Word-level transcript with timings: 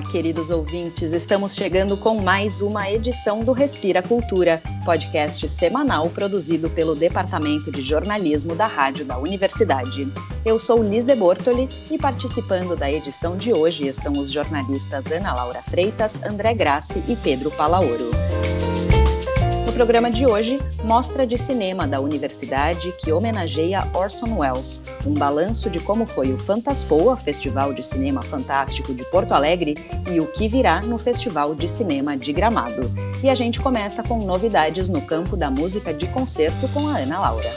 Olá, 0.00 0.08
queridos 0.08 0.48
ouvintes, 0.48 1.12
estamos 1.12 1.54
chegando 1.54 1.94
com 1.94 2.22
mais 2.22 2.62
uma 2.62 2.90
edição 2.90 3.40
do 3.40 3.52
Respira 3.52 4.02
Cultura, 4.02 4.62
podcast 4.82 5.46
semanal 5.46 6.08
produzido 6.08 6.70
pelo 6.70 6.94
Departamento 6.94 7.70
de 7.70 7.82
Jornalismo 7.82 8.54
da 8.54 8.64
Rádio 8.64 9.04
da 9.04 9.18
Universidade. 9.18 10.10
Eu 10.42 10.58
sou 10.58 10.82
Liz 10.82 11.04
de 11.04 11.14
Bortoli 11.14 11.68
e 11.90 11.98
participando 11.98 12.74
da 12.74 12.90
edição 12.90 13.36
de 13.36 13.52
hoje 13.52 13.88
estão 13.88 14.12
os 14.12 14.32
jornalistas 14.32 15.12
Ana 15.12 15.34
Laura 15.34 15.62
Freitas, 15.62 16.22
André 16.22 16.54
Grassi 16.54 17.04
e 17.06 17.14
Pedro 17.14 17.50
Palaoro. 17.50 18.10
Programa 19.80 20.10
de 20.10 20.26
hoje 20.26 20.58
mostra 20.84 21.26
de 21.26 21.38
cinema 21.38 21.88
da 21.88 22.02
universidade 22.02 22.92
que 22.98 23.10
homenageia 23.10 23.88
Orson 23.94 24.36
Welles, 24.36 24.82
um 25.06 25.14
balanço 25.14 25.70
de 25.70 25.80
como 25.80 26.04
foi 26.04 26.34
o 26.34 26.38
Fantaspoa, 26.38 27.16
Festival 27.16 27.72
de 27.72 27.82
Cinema 27.82 28.20
Fantástico 28.20 28.92
de 28.92 29.02
Porto 29.06 29.32
Alegre, 29.32 29.76
e 30.12 30.20
o 30.20 30.26
que 30.26 30.46
virá 30.48 30.82
no 30.82 30.98
Festival 30.98 31.54
de 31.54 31.66
Cinema 31.66 32.14
de 32.14 32.30
Gramado. 32.30 32.92
E 33.24 33.30
a 33.30 33.34
gente 33.34 33.58
começa 33.58 34.02
com 34.02 34.18
novidades 34.18 34.90
no 34.90 35.00
campo 35.00 35.34
da 35.34 35.50
música 35.50 35.94
de 35.94 36.06
concerto 36.08 36.68
com 36.74 36.86
a 36.86 36.98
Ana 36.98 37.18
Laura. 37.18 37.50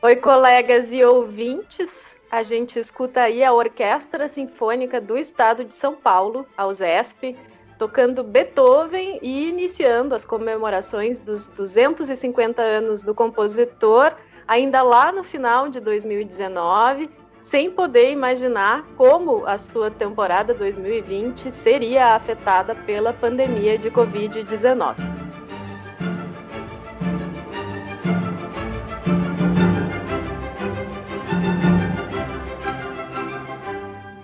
Oi, 0.00 0.16
colegas 0.16 0.90
e 0.90 1.04
ouvintes 1.04 2.13
a 2.34 2.42
gente 2.42 2.80
escuta 2.80 3.20
aí 3.20 3.44
a 3.44 3.52
Orquestra 3.52 4.26
Sinfônica 4.26 5.00
do 5.00 5.16
Estado 5.16 5.64
de 5.64 5.72
São 5.72 5.94
Paulo, 5.94 6.44
a 6.56 6.66
USESP, 6.66 7.36
tocando 7.78 8.24
Beethoven 8.24 9.20
e 9.22 9.48
iniciando 9.48 10.16
as 10.16 10.24
comemorações 10.24 11.20
dos 11.20 11.46
250 11.46 12.60
anos 12.60 13.04
do 13.04 13.14
compositor, 13.14 14.16
ainda 14.48 14.82
lá 14.82 15.12
no 15.12 15.22
final 15.22 15.68
de 15.68 15.78
2019, 15.78 17.08
sem 17.40 17.70
poder 17.70 18.10
imaginar 18.10 18.84
como 18.96 19.46
a 19.46 19.56
sua 19.56 19.88
temporada 19.88 20.52
2020 20.52 21.52
seria 21.52 22.16
afetada 22.16 22.74
pela 22.74 23.12
pandemia 23.12 23.78
de 23.78 23.92
Covid-19. 23.92 25.23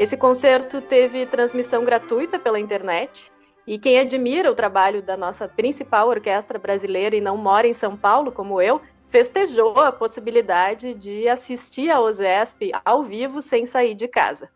Esse 0.01 0.17
concerto 0.17 0.81
teve 0.81 1.27
transmissão 1.27 1.85
gratuita 1.85 2.39
pela 2.39 2.59
internet. 2.59 3.31
E 3.67 3.79
quem 3.79 3.99
admira 3.99 4.51
o 4.51 4.55
trabalho 4.55 5.03
da 5.03 5.15
nossa 5.15 5.47
principal 5.47 6.09
orquestra 6.09 6.59
brasileira 6.59 7.15
e 7.15 7.21
não 7.21 7.37
mora 7.37 7.69
em 7.69 7.75
São 7.75 7.95
Paulo, 7.99 8.33
como 8.33 8.63
eu, 8.63 8.81
festejou 9.11 9.79
a 9.79 9.93
possibilidade 9.93 10.95
de 10.95 11.29
assistir 11.29 11.91
ao 11.91 12.05
OSESP 12.05 12.73
ao 12.83 13.05
vivo 13.05 13.43
sem 13.43 13.67
sair 13.67 13.95
de 13.95 14.09
casa. 14.09 14.49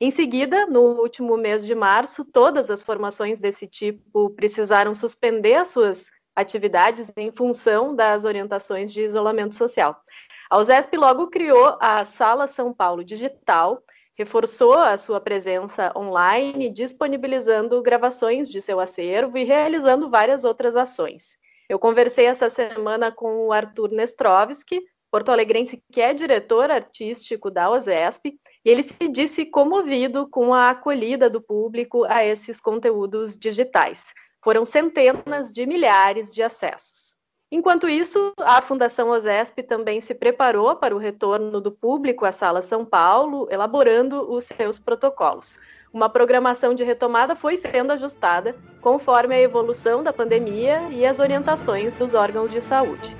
Em 0.00 0.10
seguida, 0.10 0.64
no 0.64 0.80
último 1.02 1.36
mês 1.36 1.66
de 1.66 1.74
março, 1.74 2.24
todas 2.24 2.70
as 2.70 2.82
formações 2.82 3.38
desse 3.38 3.66
tipo 3.66 4.30
precisaram 4.30 4.94
suspender 4.94 5.56
as 5.56 5.68
suas 5.68 6.10
atividades 6.34 7.12
em 7.18 7.30
função 7.30 7.94
das 7.94 8.24
orientações 8.24 8.90
de 8.94 9.02
isolamento 9.02 9.56
social. 9.56 10.00
A 10.48 10.56
USESP 10.58 10.96
logo 10.96 11.26
criou 11.26 11.76
a 11.82 12.02
Sala 12.06 12.46
São 12.46 12.72
Paulo 12.72 13.04
Digital, 13.04 13.82
reforçou 14.16 14.72
a 14.72 14.96
sua 14.96 15.20
presença 15.20 15.92
online, 15.96 16.70
disponibilizando 16.70 17.80
gravações 17.82 18.48
de 18.48 18.62
seu 18.62 18.80
acervo 18.80 19.36
e 19.36 19.44
realizando 19.44 20.08
várias 20.08 20.42
outras 20.42 20.74
ações. 20.74 21.38
Eu 21.68 21.78
conversei 21.78 22.26
essa 22.26 22.48
semana 22.48 23.12
com 23.12 23.46
o 23.46 23.52
Arthur 23.52 23.90
Nestrovski, 23.90 24.80
porto-alegrense 25.10 25.82
que 25.92 26.00
é 26.00 26.14
diretor 26.14 26.70
artístico 26.70 27.50
da 27.50 27.70
OSESP, 27.70 28.38
e 28.64 28.68
ele 28.68 28.82
se 28.82 29.08
disse 29.08 29.44
comovido 29.44 30.28
com 30.28 30.54
a 30.54 30.70
acolhida 30.70 31.28
do 31.28 31.40
público 31.40 32.04
a 32.04 32.24
esses 32.24 32.60
conteúdos 32.60 33.36
digitais. 33.36 34.12
Foram 34.42 34.64
centenas 34.64 35.52
de 35.52 35.66
milhares 35.66 36.32
de 36.32 36.42
acessos. 36.42 37.05
Enquanto 37.50 37.88
isso, 37.88 38.32
a 38.40 38.60
Fundação 38.60 39.10
OSESP 39.10 39.62
também 39.62 40.00
se 40.00 40.12
preparou 40.14 40.74
para 40.74 40.94
o 40.94 40.98
retorno 40.98 41.60
do 41.60 41.70
público 41.70 42.24
à 42.24 42.32
Sala 42.32 42.60
São 42.60 42.84
Paulo, 42.84 43.46
elaborando 43.50 44.28
os 44.32 44.46
seus 44.46 44.80
protocolos. 44.80 45.58
Uma 45.92 46.08
programação 46.08 46.74
de 46.74 46.82
retomada 46.82 47.36
foi 47.36 47.56
sendo 47.56 47.92
ajustada 47.92 48.56
conforme 48.80 49.36
a 49.36 49.40
evolução 49.40 50.02
da 50.02 50.12
pandemia 50.12 50.80
e 50.90 51.06
as 51.06 51.20
orientações 51.20 51.94
dos 51.94 52.14
órgãos 52.14 52.50
de 52.50 52.60
saúde. 52.60 53.16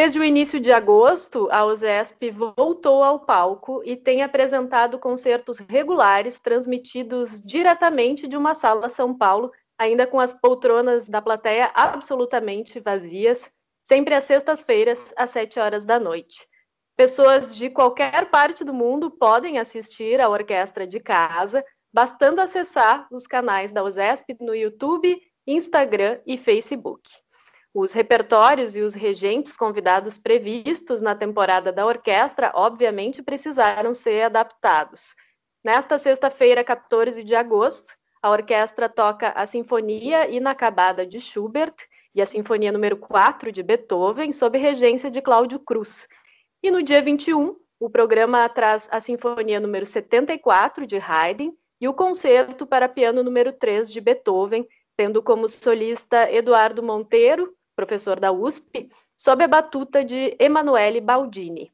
Desde 0.00 0.16
o 0.20 0.22
início 0.22 0.60
de 0.60 0.70
agosto, 0.70 1.48
a 1.50 1.66
USESP 1.66 2.30
voltou 2.30 3.02
ao 3.02 3.18
palco 3.18 3.82
e 3.84 3.96
tem 3.96 4.22
apresentado 4.22 4.96
concertos 4.96 5.58
regulares 5.58 6.38
transmitidos 6.38 7.42
diretamente 7.42 8.28
de 8.28 8.36
uma 8.36 8.54
sala 8.54 8.88
São 8.88 9.12
Paulo, 9.12 9.50
ainda 9.76 10.06
com 10.06 10.20
as 10.20 10.32
poltronas 10.32 11.08
da 11.08 11.20
plateia 11.20 11.72
absolutamente 11.74 12.78
vazias, 12.78 13.50
sempre 13.82 14.14
às 14.14 14.22
sextas-feiras, 14.22 15.12
às 15.16 15.30
sete 15.30 15.58
horas 15.58 15.84
da 15.84 15.98
noite. 15.98 16.46
Pessoas 16.96 17.56
de 17.56 17.68
qualquer 17.68 18.30
parte 18.30 18.62
do 18.62 18.72
mundo 18.72 19.10
podem 19.10 19.58
assistir 19.58 20.20
à 20.20 20.28
orquestra 20.28 20.86
de 20.86 21.00
casa, 21.00 21.64
bastando 21.92 22.40
acessar 22.40 23.08
os 23.10 23.26
canais 23.26 23.72
da 23.72 23.82
USESP 23.82 24.36
no 24.40 24.54
YouTube, 24.54 25.20
Instagram 25.44 26.20
e 26.24 26.38
Facebook. 26.38 27.10
Os 27.80 27.92
repertórios 27.92 28.74
e 28.74 28.80
os 28.80 28.92
regentes 28.92 29.56
convidados 29.56 30.18
previstos 30.18 31.00
na 31.00 31.14
temporada 31.14 31.70
da 31.70 31.86
orquestra, 31.86 32.50
obviamente, 32.52 33.22
precisaram 33.22 33.94
ser 33.94 34.22
adaptados. 34.22 35.14
Nesta 35.62 35.96
sexta-feira, 35.96 36.64
14 36.64 37.22
de 37.22 37.36
agosto, 37.36 37.92
a 38.20 38.30
orquestra 38.30 38.88
toca 38.88 39.28
a 39.28 39.46
Sinfonia 39.46 40.28
Inacabada 40.28 41.06
de 41.06 41.20
Schubert 41.20 41.76
e 42.12 42.20
a 42.20 42.26
Sinfonia 42.26 42.72
número 42.72 42.96
4 42.96 43.52
de 43.52 43.62
Beethoven, 43.62 44.32
sob 44.32 44.58
regência 44.58 45.08
de 45.08 45.22
Cláudio 45.22 45.60
Cruz. 45.60 46.08
E 46.60 46.72
no 46.72 46.82
dia 46.82 47.00
21, 47.00 47.54
o 47.78 47.88
programa 47.88 48.48
traz 48.48 48.88
a 48.90 49.00
Sinfonia 49.00 49.60
número 49.60 49.86
74 49.86 50.84
de 50.84 50.96
Haydn 50.96 51.52
e 51.80 51.86
o 51.86 51.94
Concerto 51.94 52.66
para 52.66 52.88
Piano 52.88 53.22
número 53.22 53.52
3 53.52 53.88
de 53.88 54.00
Beethoven, 54.00 54.66
tendo 54.96 55.22
como 55.22 55.48
solista 55.48 56.28
Eduardo 56.28 56.82
Monteiro, 56.82 57.56
professor 57.78 58.18
da 58.18 58.32
USP, 58.32 58.90
sob 59.16 59.44
a 59.44 59.46
batuta 59.46 60.04
de 60.04 60.34
Emanuele 60.40 61.00
Baldini. 61.00 61.70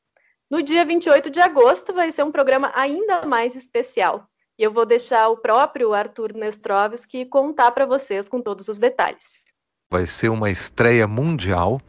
No 0.51 0.63
dia 0.63 0.85
28 0.85 1.31
de 1.31 1.41
agosto 1.41 1.95
vai 1.95 2.13
ser 2.13 2.25
um 2.25 2.31
programa 2.31 2.71
ainda 2.75 3.25
mais 3.25 3.55
especial. 3.55 4.29
E 4.59 4.63
eu 4.63 4.71
vou 4.71 4.85
deixar 4.85 5.31
o 5.31 5.39
próprio 5.39 5.95
Arthur 5.95 6.35
Nestrovski 6.35 7.25
contar 7.25 7.71
para 7.71 7.87
vocês 7.87 8.29
com 8.29 8.43
todos 8.43 8.69
os 8.69 8.79
detalhes. 8.79 9.45
Vai 9.91 10.05
ser 10.05 10.29
uma 10.29 10.51
estreia 10.51 11.09
mundial 11.09 11.81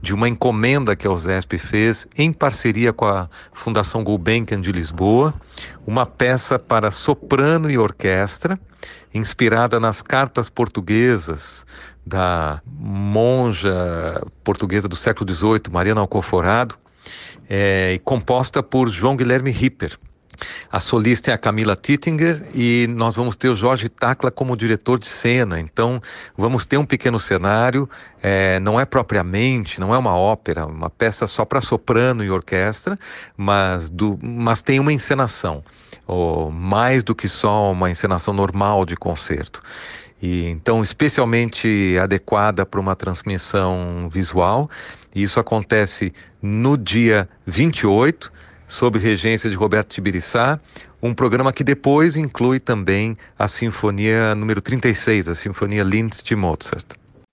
de 0.00 0.14
uma 0.14 0.28
encomenda 0.28 0.94
que 0.94 1.08
a 1.08 1.10
USESP 1.10 1.58
fez 1.58 2.06
em 2.16 2.32
parceria 2.32 2.92
com 2.92 3.06
a 3.06 3.28
Fundação 3.52 4.04
Gulbenkian 4.04 4.60
de 4.60 4.70
Lisboa, 4.70 5.34
uma 5.84 6.06
peça 6.06 6.60
para 6.60 6.92
soprano 6.92 7.68
e 7.68 7.76
orquestra, 7.76 8.58
inspirada 9.12 9.80
nas 9.80 10.02
cartas 10.02 10.50
portuguesas 10.50 11.66
da 12.04 12.60
monja 12.66 14.22
portuguesa 14.42 14.88
do 14.88 14.96
século 14.96 15.32
XVIII, 15.32 15.62
Mariana 15.70 16.00
Alcoforado, 16.00 16.76
é, 17.48 17.92
e 17.94 17.98
composta 17.98 18.62
por 18.62 18.88
João 18.88 19.16
Guilherme 19.16 19.50
Ripper. 19.50 19.98
A 20.70 20.80
solista 20.80 21.30
é 21.30 21.34
a 21.34 21.38
Camila 21.38 21.74
Tittinger 21.74 22.44
e 22.54 22.86
nós 22.90 23.14
vamos 23.14 23.36
ter 23.36 23.48
o 23.48 23.56
Jorge 23.56 23.88
Tacla 23.88 24.30
como 24.30 24.56
diretor 24.56 24.98
de 24.98 25.08
cena. 25.08 25.58
Então, 25.58 26.00
vamos 26.36 26.66
ter 26.66 26.76
um 26.76 26.84
pequeno 26.84 27.18
cenário. 27.18 27.88
É, 28.22 28.60
não 28.60 28.78
é 28.78 28.84
propriamente, 28.84 29.80
não 29.80 29.94
é 29.94 29.98
uma 29.98 30.16
ópera, 30.16 30.66
uma 30.66 30.90
peça 30.90 31.26
só 31.26 31.44
para 31.44 31.60
soprano 31.60 32.24
e 32.24 32.30
orquestra, 32.30 32.98
mas, 33.36 33.88
do, 33.88 34.18
mas 34.20 34.60
tem 34.60 34.80
uma 34.80 34.92
encenação, 34.92 35.62
mais 36.52 37.04
do 37.04 37.14
que 37.14 37.28
só 37.28 37.70
uma 37.70 37.90
encenação 37.90 38.34
normal 38.34 38.84
de 38.84 38.96
concerto. 38.96 39.62
E 40.20 40.48
então 40.48 40.82
especialmente 40.82 41.96
adequada 42.02 42.66
para 42.66 42.80
uma 42.80 42.96
transmissão 42.96 44.08
visual. 44.12 44.68
Isso 45.14 45.38
acontece 45.38 46.12
no 46.42 46.76
dia 46.76 47.28
28 47.46 48.32
sob 48.68 48.98
regência 48.98 49.48
de 49.50 49.56
Roberto 49.56 49.88
Tibiriçá, 49.88 50.60
um 51.02 51.14
programa 51.14 51.52
que 51.52 51.64
depois 51.64 52.16
inclui 52.16 52.60
também 52.60 53.16
a 53.36 53.48
Sinfonia 53.48 54.34
número 54.34 54.60
36, 54.60 55.28
a 55.28 55.34
Sinfonia 55.34 55.82
Linz 55.82 56.22
de 56.22 56.36
Mozart. 56.36 56.86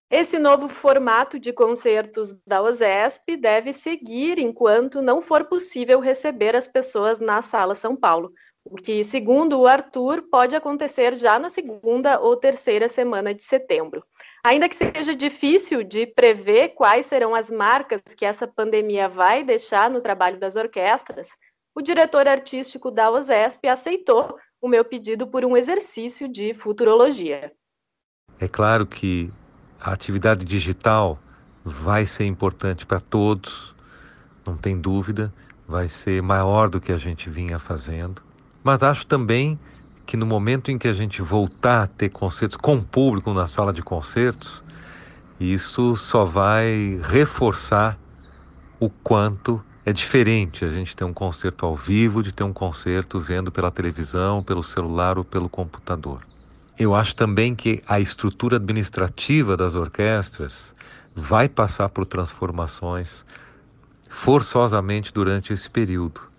Esse 0.09 0.39
novo 0.39 0.69
formato 0.69 1.37
de 1.37 1.51
concertos 1.51 2.33
da 2.47 2.61
OSESP 2.61 3.35
deve 3.35 3.73
seguir 3.73 4.39
enquanto 4.39 5.01
não 5.01 5.21
for 5.21 5.43
possível 5.43 5.99
receber 5.99 6.55
as 6.55 6.67
pessoas 6.67 7.19
na 7.19 7.41
Sala 7.41 7.75
São 7.75 7.95
Paulo. 7.95 8.31
O 8.65 8.75
que, 8.75 9.03
segundo 9.03 9.59
o 9.59 9.67
Arthur, 9.67 10.23
pode 10.23 10.55
acontecer 10.55 11.15
já 11.15 11.37
na 11.37 11.51
segunda 11.51 12.19
ou 12.19 12.35
terceira 12.35 12.89
semana 12.89 13.31
de 13.31 13.43
setembro. 13.43 14.03
Ainda 14.43 14.67
que 14.67 14.75
seja 14.75 15.15
difícil 15.15 15.83
de 15.83 16.07
prever 16.07 16.69
quais 16.69 17.05
serão 17.05 17.35
as 17.35 17.51
marcas 17.51 18.01
que 18.17 18.25
essa 18.25 18.47
pandemia 18.47 19.07
vai 19.07 19.43
deixar 19.43 19.89
no 19.89 20.01
trabalho 20.01 20.39
das 20.39 20.55
orquestras, 20.55 21.29
o 21.75 21.81
diretor 21.81 22.27
artístico 22.27 22.89
da 22.89 23.11
OSESP 23.11 23.67
aceitou 23.67 24.35
o 24.59 24.67
meu 24.67 24.83
pedido 24.83 25.27
por 25.27 25.45
um 25.45 25.55
exercício 25.55 26.27
de 26.27 26.53
futurologia. 26.55 27.51
É 28.39 28.47
claro 28.47 28.87
que 28.87 29.31
a 29.79 29.91
atividade 29.91 30.43
digital 30.43 31.19
vai 31.63 32.05
ser 32.05 32.25
importante 32.25 32.85
para 32.85 32.99
todos, 32.99 33.75
não 34.45 34.57
tem 34.57 34.79
dúvida, 34.79 35.31
vai 35.67 35.87
ser 35.87 36.21
maior 36.23 36.69
do 36.69 36.81
que 36.81 36.91
a 36.91 36.97
gente 36.97 37.29
vinha 37.29 37.59
fazendo. 37.59 38.24
Mas 38.65 38.81
acho 38.81 39.05
também 39.05 39.59
que 40.07 40.17
no 40.17 40.25
momento 40.25 40.71
em 40.71 40.77
que 40.79 40.87
a 40.87 40.93
gente 40.93 41.21
voltar 41.21 41.83
a 41.83 41.87
ter 41.87 42.09
concertos 42.09 42.57
com 42.57 42.81
público 42.81 43.31
na 43.31 43.45
sala 43.45 43.71
de 43.71 43.83
concertos, 43.83 44.63
isso 45.39 45.95
só 45.95 46.25
vai 46.25 46.99
reforçar 47.03 47.95
o 48.79 48.89
quanto 48.89 49.63
é 49.85 49.93
diferente 49.93 50.65
a 50.65 50.71
gente 50.71 50.95
ter 50.95 51.03
um 51.03 51.13
concerto 51.13 51.63
ao 51.63 51.75
vivo 51.75 52.23
de 52.23 52.31
ter 52.31 52.43
um 52.43 52.51
concerto 52.51 53.19
vendo 53.19 53.51
pela 53.51 53.69
televisão, 53.69 54.41
pelo 54.41 54.63
celular 54.63 55.19
ou 55.19 55.23
pelo 55.23 55.47
computador. 55.47 56.21
Eu 56.75 56.95
acho 56.95 57.15
também 57.15 57.53
que 57.53 57.83
a 57.87 57.99
estrutura 57.99 58.55
administrativa 58.55 59.55
das 59.55 59.75
orquestras 59.75 60.73
vai 61.15 61.47
passar 61.47 61.89
por 61.89 62.03
transformações 62.03 63.23
forçosamente 64.09 65.13
durante 65.13 65.53
esse 65.53 65.69
período 65.69 66.33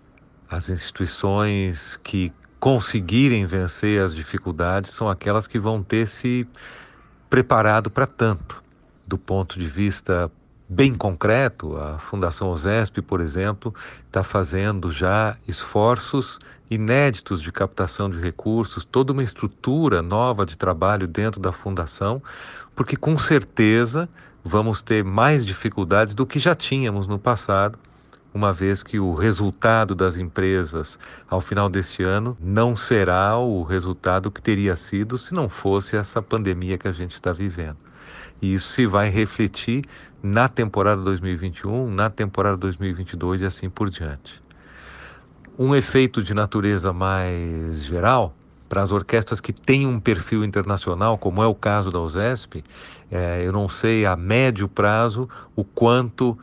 as 0.49 0.69
instituições 0.69 1.97
que 2.03 2.31
conseguirem 2.59 3.45
vencer 3.45 4.01
as 4.01 4.15
dificuldades 4.15 4.91
são 4.91 5.09
aquelas 5.09 5.47
que 5.47 5.59
vão 5.59 5.83
ter 5.83 6.07
se 6.07 6.47
preparado 7.29 7.89
para 7.89 8.07
tanto. 8.07 8.63
Do 9.05 9.17
ponto 9.17 9.59
de 9.59 9.67
vista 9.67 10.31
bem 10.67 10.93
concreto, 10.93 11.77
a 11.77 11.97
Fundação 11.97 12.49
OSESP, 12.49 13.01
por 13.01 13.21
exemplo, 13.21 13.73
está 14.05 14.23
fazendo 14.23 14.91
já 14.91 15.37
esforços 15.47 16.39
inéditos 16.69 17.41
de 17.41 17.51
captação 17.51 18.09
de 18.09 18.19
recursos, 18.19 18.83
toda 18.83 19.13
uma 19.13 19.23
estrutura 19.23 20.01
nova 20.01 20.45
de 20.45 20.57
trabalho 20.57 21.07
dentro 21.07 21.39
da 21.39 21.53
Fundação, 21.53 22.21
porque 22.75 22.97
com 22.97 23.17
certeza 23.17 24.09
vamos 24.43 24.81
ter 24.81 25.03
mais 25.03 25.45
dificuldades 25.45 26.13
do 26.13 26.25
que 26.25 26.39
já 26.39 26.53
tínhamos 26.53 27.07
no 27.07 27.17
passado 27.17 27.79
uma 28.37 28.53
vez 28.53 28.83
que 28.83 28.99
o 28.99 29.15
resultado 29.15 29.95
das 29.95 30.17
empresas 30.17 30.99
ao 31.27 31.41
final 31.41 31.67
deste 31.67 32.03
ano 32.03 32.37
não 32.39 32.75
será 32.75 33.35
o 33.35 33.63
resultado 33.63 34.29
que 34.29 34.39
teria 34.39 34.75
sido 34.75 35.17
se 35.17 35.33
não 35.33 35.49
fosse 35.49 35.97
essa 35.97 36.21
pandemia 36.21 36.77
que 36.77 36.87
a 36.87 36.91
gente 36.91 37.15
está 37.15 37.33
vivendo. 37.33 37.77
E 38.39 38.53
isso 38.53 38.71
se 38.71 38.85
vai 38.85 39.09
refletir 39.09 39.83
na 40.21 40.47
temporada 40.47 41.01
2021, 41.01 41.89
na 41.89 42.11
temporada 42.11 42.57
2022 42.57 43.41
e 43.41 43.45
assim 43.45 43.69
por 43.71 43.89
diante. 43.89 44.39
Um 45.57 45.75
efeito 45.75 46.21
de 46.21 46.35
natureza 46.35 46.93
mais 46.93 47.83
geral 47.83 48.35
para 48.69 48.83
as 48.83 48.91
orquestras 48.91 49.41
que 49.41 49.51
têm 49.51 49.87
um 49.87 49.99
perfil 49.99 50.43
internacional, 50.43 51.17
como 51.17 51.41
é 51.41 51.47
o 51.47 51.55
caso 51.55 51.89
da 51.89 51.99
USESP, 51.99 52.63
é, 53.09 53.41
eu 53.43 53.51
não 53.51 53.67
sei 53.67 54.05
a 54.05 54.15
médio 54.15 54.67
prazo 54.67 55.27
o 55.55 55.63
quanto 55.63 56.37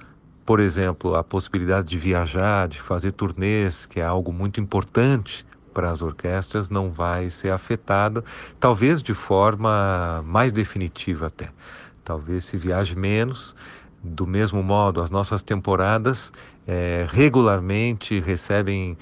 por 0.44 0.60
exemplo, 0.60 1.14
a 1.14 1.24
possibilidade 1.24 1.88
de 1.88 1.98
viajar, 1.98 2.68
de 2.68 2.80
fazer 2.80 3.12
turnês, 3.12 3.86
que 3.86 4.00
é 4.00 4.04
algo 4.04 4.32
muito 4.32 4.60
importante 4.60 5.46
para 5.72 5.90
as 5.90 6.02
orquestras, 6.02 6.68
não 6.68 6.90
vai 6.90 7.30
ser 7.30 7.50
afetada, 7.52 8.22
talvez 8.60 9.02
de 9.02 9.14
forma 9.14 10.22
mais 10.24 10.52
definitiva 10.52 11.26
até. 11.26 11.50
Talvez 12.04 12.44
se 12.44 12.56
viaje 12.56 12.94
menos. 12.94 13.54
Do 14.02 14.26
mesmo 14.26 14.62
modo, 14.62 15.00
as 15.00 15.08
nossas 15.08 15.42
temporadas 15.42 16.30
é, 16.66 17.06
regularmente 17.08 18.20
recebem 18.20 18.98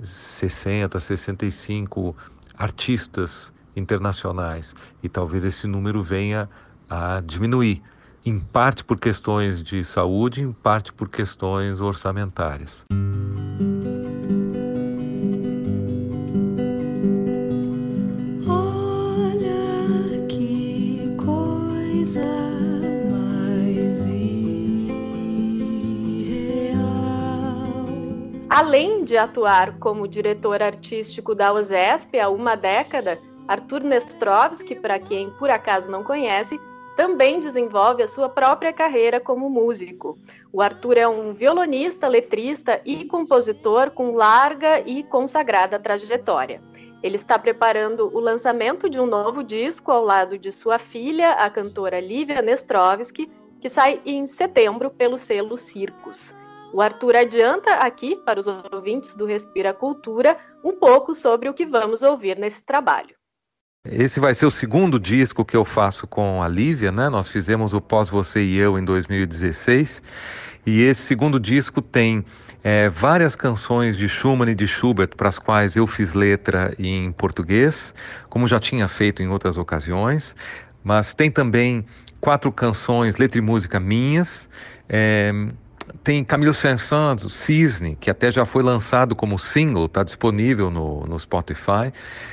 60, 0.00 1.00
65 1.00 2.16
artistas 2.56 3.52
internacionais 3.74 4.74
e 5.02 5.08
talvez 5.08 5.44
esse 5.44 5.66
número 5.66 6.04
venha 6.04 6.48
a 6.88 7.20
diminuir 7.20 7.82
em 8.24 8.38
parte 8.38 8.82
por 8.82 8.98
questões 8.98 9.62
de 9.62 9.84
saúde, 9.84 10.40
em 10.40 10.50
parte 10.50 10.90
por 10.92 11.10
questões 11.10 11.82
orçamentárias. 11.82 12.86
Olha 18.48 20.26
que 20.26 21.14
coisa 21.22 22.24
mais 23.10 24.08
irreal. 24.08 24.48
Além 28.48 29.04
de 29.04 29.18
atuar 29.18 29.78
como 29.78 30.08
diretor 30.08 30.62
artístico 30.62 31.34
da 31.34 31.52
USESP 31.52 32.18
há 32.18 32.30
uma 32.30 32.56
década, 32.56 33.20
Arthur 33.46 33.82
Nestrovski, 33.82 34.74
para 34.76 34.98
quem 34.98 35.28
por 35.32 35.50
acaso 35.50 35.90
não 35.90 36.02
conhece, 36.02 36.58
também 36.96 37.40
desenvolve 37.40 38.02
a 38.02 38.08
sua 38.08 38.28
própria 38.28 38.72
carreira 38.72 39.20
como 39.20 39.50
músico. 39.50 40.18
O 40.52 40.62
Arthur 40.62 40.96
é 40.98 41.08
um 41.08 41.32
violonista, 41.32 42.06
letrista 42.06 42.80
e 42.84 43.04
compositor 43.04 43.90
com 43.90 44.14
larga 44.14 44.80
e 44.80 45.02
consagrada 45.02 45.78
trajetória. 45.78 46.62
Ele 47.02 47.16
está 47.16 47.38
preparando 47.38 48.10
o 48.14 48.18
lançamento 48.18 48.88
de 48.88 48.98
um 48.98 49.06
novo 49.06 49.42
disco 49.42 49.92
ao 49.92 50.02
lado 50.02 50.38
de 50.38 50.50
sua 50.50 50.78
filha, 50.78 51.32
a 51.32 51.50
cantora 51.50 52.00
Lívia 52.00 52.40
Nestrovski, 52.40 53.30
que 53.60 53.68
sai 53.68 54.00
em 54.06 54.26
setembro 54.26 54.90
pelo 54.90 55.18
selo 55.18 55.58
Circus. 55.58 56.34
O 56.72 56.80
Arthur 56.80 57.16
adianta 57.16 57.74
aqui, 57.74 58.16
para 58.16 58.40
os 58.40 58.46
ouvintes 58.46 59.14
do 59.14 59.26
Respira 59.26 59.72
Cultura, 59.72 60.36
um 60.64 60.72
pouco 60.72 61.14
sobre 61.14 61.48
o 61.48 61.54
que 61.54 61.66
vamos 61.66 62.02
ouvir 62.02 62.38
nesse 62.38 62.62
trabalho. 62.62 63.14
Esse 63.86 64.18
vai 64.18 64.32
ser 64.32 64.46
o 64.46 64.50
segundo 64.50 64.98
disco 64.98 65.44
que 65.44 65.54
eu 65.54 65.62
faço 65.62 66.06
com 66.06 66.42
a 66.42 66.48
Lívia, 66.48 66.90
né? 66.90 67.10
Nós 67.10 67.28
fizemos 67.28 67.74
o 67.74 67.82
Pós 67.82 68.08
Você 68.08 68.42
e 68.42 68.56
Eu 68.56 68.78
em 68.78 68.84
2016. 68.84 70.02
E 70.64 70.80
esse 70.80 71.02
segundo 71.02 71.38
disco 71.38 71.82
tem 71.82 72.24
é, 72.62 72.88
várias 72.88 73.36
canções 73.36 73.94
de 73.94 74.08
Schumann 74.08 74.52
e 74.52 74.54
de 74.54 74.66
Schubert 74.66 75.10
para 75.14 75.28
as 75.28 75.38
quais 75.38 75.76
eu 75.76 75.86
fiz 75.86 76.14
letra 76.14 76.74
em 76.78 77.12
português, 77.12 77.94
como 78.30 78.48
já 78.48 78.58
tinha 78.58 78.88
feito 78.88 79.22
em 79.22 79.28
outras 79.28 79.58
ocasiões. 79.58 80.34
Mas 80.82 81.12
tem 81.12 81.30
também 81.30 81.84
quatro 82.22 82.50
canções, 82.50 83.18
letra 83.18 83.38
e 83.38 83.42
música 83.42 83.78
minhas. 83.78 84.48
É, 84.88 85.30
tem 86.02 86.24
Camilo 86.24 86.54
Saint-Saëns, 86.54 87.32
Cisne, 87.32 87.96
que 87.96 88.10
até 88.10 88.30
já 88.30 88.44
foi 88.44 88.62
lançado 88.62 89.14
como 89.14 89.38
single, 89.38 89.86
está 89.86 90.02
disponível 90.02 90.70
no, 90.70 91.06
no 91.06 91.18
Spotify. 91.18 91.92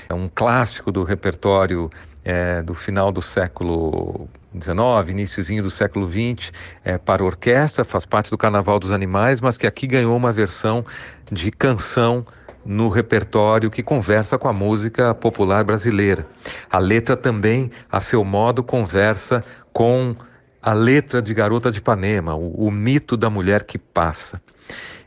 É 0.09 0.13
um 0.13 0.29
clássico 0.33 0.91
do 0.91 1.03
repertório 1.03 1.89
é, 2.23 2.61
do 2.61 2.73
final 2.73 3.11
do 3.11 3.21
século 3.21 4.27
XIX, 4.53 5.09
iníciozinho 5.09 5.63
do 5.63 5.71
século 5.71 6.09
XX, 6.09 6.51
é, 6.83 6.97
para 6.97 7.23
orquestra, 7.23 7.83
faz 7.83 8.05
parte 8.05 8.29
do 8.29 8.37
Carnaval 8.37 8.79
dos 8.79 8.91
Animais, 8.91 9.41
mas 9.41 9.57
que 9.57 9.65
aqui 9.65 9.87
ganhou 9.87 10.15
uma 10.15 10.33
versão 10.33 10.85
de 11.31 11.51
canção 11.51 12.25
no 12.63 12.89
repertório 12.89 13.71
que 13.71 13.81
conversa 13.81 14.37
com 14.37 14.47
a 14.47 14.53
música 14.53 15.15
popular 15.15 15.63
brasileira. 15.63 16.27
A 16.69 16.77
letra 16.77 17.17
também, 17.17 17.71
a 17.91 17.99
seu 17.99 18.23
modo, 18.23 18.63
conversa 18.63 19.43
com 19.73 20.15
a 20.61 20.73
letra 20.73 21.21
de 21.21 21.33
Garota 21.33 21.71
de 21.71 21.79
Ipanema, 21.79 22.35
o, 22.35 22.67
o 22.67 22.71
mito 22.71 23.17
da 23.17 23.29
mulher 23.29 23.63
que 23.63 23.77
passa. 23.77 24.41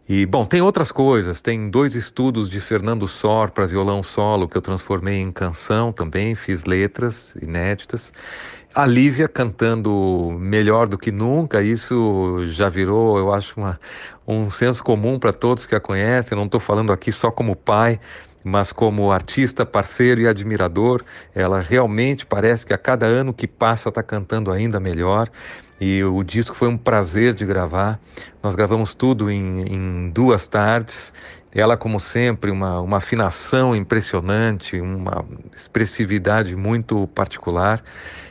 E, 0.06 0.26
bom, 0.26 0.44
tem 0.44 0.60
outras 0.60 0.92
coisas. 0.92 1.40
Tem 1.40 1.70
dois 1.70 1.94
estudos 1.94 2.50
de 2.50 2.60
Fernando 2.60 3.08
Sor 3.08 3.50
para 3.50 3.66
violão 3.66 4.02
solo 4.02 4.48
que 4.48 4.56
eu 4.56 4.60
transformei 4.62 5.18
em 5.18 5.32
canção 5.32 5.92
também, 5.92 6.34
fiz 6.34 6.64
letras 6.64 7.34
inéditas. 7.40 8.12
A 8.74 8.84
Lívia 8.84 9.28
cantando 9.28 10.36
melhor 10.38 10.88
do 10.88 10.98
que 10.98 11.12
nunca, 11.12 11.62
isso 11.62 12.40
já 12.48 12.68
virou, 12.68 13.16
eu 13.18 13.32
acho, 13.32 13.58
uma, 13.58 13.80
um 14.26 14.50
senso 14.50 14.82
comum 14.82 15.18
para 15.18 15.32
todos 15.32 15.64
que 15.64 15.76
a 15.76 15.80
conhecem. 15.80 16.36
Não 16.36 16.46
estou 16.46 16.60
falando 16.60 16.92
aqui 16.92 17.12
só 17.12 17.30
como 17.30 17.56
pai, 17.56 18.00
mas 18.44 18.70
como 18.70 19.10
artista, 19.10 19.64
parceiro 19.64 20.20
e 20.20 20.28
admirador, 20.28 21.02
ela 21.34 21.60
realmente 21.60 22.26
parece 22.26 22.66
que 22.66 22.74
a 22.74 22.78
cada 22.78 23.06
ano 23.06 23.32
que 23.32 23.48
passa 23.48 23.88
está 23.88 24.02
cantando 24.02 24.52
ainda 24.52 24.78
melhor. 24.78 25.30
E 25.80 26.04
o 26.04 26.22
disco 26.22 26.54
foi 26.54 26.68
um 26.68 26.76
prazer 26.76 27.34
de 27.34 27.44
gravar. 27.44 27.98
Nós 28.42 28.54
gravamos 28.54 28.94
tudo 28.94 29.30
em, 29.30 29.62
em 29.62 30.10
duas 30.10 30.46
tardes. 30.46 31.12
Ela, 31.52 31.76
como 31.76 31.98
sempre, 31.98 32.50
uma, 32.50 32.80
uma 32.80 32.98
afinação 32.98 33.74
impressionante, 33.74 34.80
uma 34.80 35.24
expressividade 35.54 36.54
muito 36.54 37.06
particular. 37.08 37.82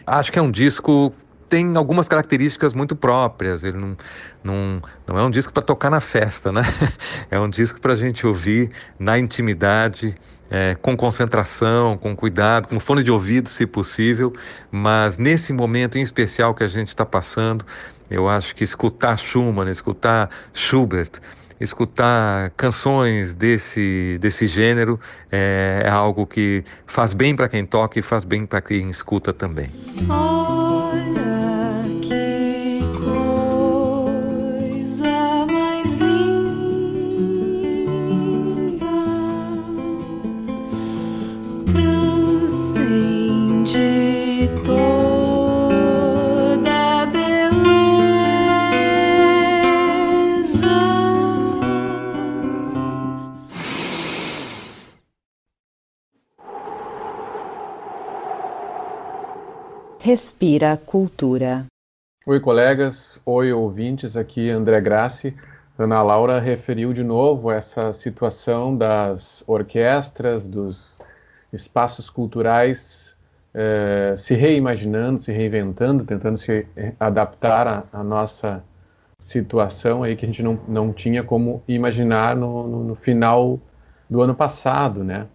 Acho 0.06 0.32
que 0.32 0.40
é 0.40 0.42
um 0.42 0.52
disco 0.52 1.14
tem 1.54 1.78
algumas 1.78 2.08
características 2.08 2.74
muito 2.74 2.96
próprias. 2.96 3.64
Ele 3.64 3.78
não, 3.78 3.96
não, 4.44 4.82
não 5.06 5.20
é 5.20 5.24
um 5.24 5.30
disco 5.30 5.54
para 5.54 5.62
tocar 5.62 5.92
na 5.92 6.02
festa, 6.02 6.52
né? 6.52 6.64
É 7.30 7.40
um 7.40 7.48
disco 7.48 7.80
para 7.80 7.94
a 7.94 7.96
gente 7.96 8.26
ouvir 8.26 8.72
na 8.98 9.20
intimidade, 9.20 10.16
é, 10.50 10.76
com 10.82 10.98
concentração, 10.98 11.96
com 11.96 12.16
cuidado, 12.16 12.68
com 12.68 12.80
fone 12.80 13.04
de 13.04 13.12
ouvido, 13.12 13.50
se 13.50 13.68
possível. 13.68 14.34
Mas 14.72 15.20
nesse 15.20 15.54
momento 15.54 15.96
em 15.96 16.02
especial 16.02 16.56
que 16.56 16.64
a 16.64 16.68
gente 16.68 16.88
está 16.88 17.06
passando, 17.06 17.64
eu 18.10 18.28
acho 18.28 18.56
que 18.56 18.64
escutar 18.64 19.16
Schumann, 19.20 19.70
escutar 19.70 20.32
Schubert, 20.56 21.12
escutar 21.60 22.50
canções 22.58 23.36
desse, 23.36 24.18
desse 24.20 24.48
gênero 24.48 25.00
é, 25.32 25.84
é 25.86 25.90
algo 25.90 26.26
que 26.26 26.64
faz 26.88 27.14
bem 27.14 27.36
para 27.36 27.48
quem 27.48 27.64
toca 27.64 28.00
e 28.00 28.02
faz 28.02 28.24
bem 28.24 28.44
para 28.44 28.60
quem 28.60 28.90
escuta 28.90 29.32
também. 29.32 29.70
Respira 60.06 60.76
Cultura. 60.76 61.64
Oi, 62.28 62.38
colegas. 62.42 63.22
Oi, 63.26 63.54
ouvintes. 63.54 64.18
Aqui 64.18 64.50
André 64.50 64.82
Grassi. 64.82 65.34
Ana 65.80 66.04
Laura 66.04 66.42
referiu 66.42 66.92
de 66.92 67.06
novo 67.06 67.50
essa 67.50 67.94
situação 67.94 68.76
das 68.76 69.46
orquestras, 69.48 70.46
dos 70.46 70.98
espaços 71.54 72.10
culturais 72.10 73.16
eh, 73.54 74.14
se 74.18 74.36
reimaginando, 74.36 75.22
se 75.22 75.32
reinventando, 75.32 76.04
tentando 76.04 76.38
se 76.38 76.68
adaptar 77.00 77.88
à, 77.94 78.04
nossa 78.04 78.62
situação 79.18 80.04
aí 80.04 80.18
que 80.18 80.26
a 80.26 80.28
gente 80.28 80.44
não, 80.44 80.60
não 80.68 80.92
tinha 80.92 81.24
como 81.24 81.64
imaginar 81.66 82.36
no, 82.36 82.68
no, 82.68 82.84
no 82.84 82.96
final 82.96 83.58
do 84.10 84.22
ano 84.22 84.36
passado, 84.36 85.02
né? 85.02 85.28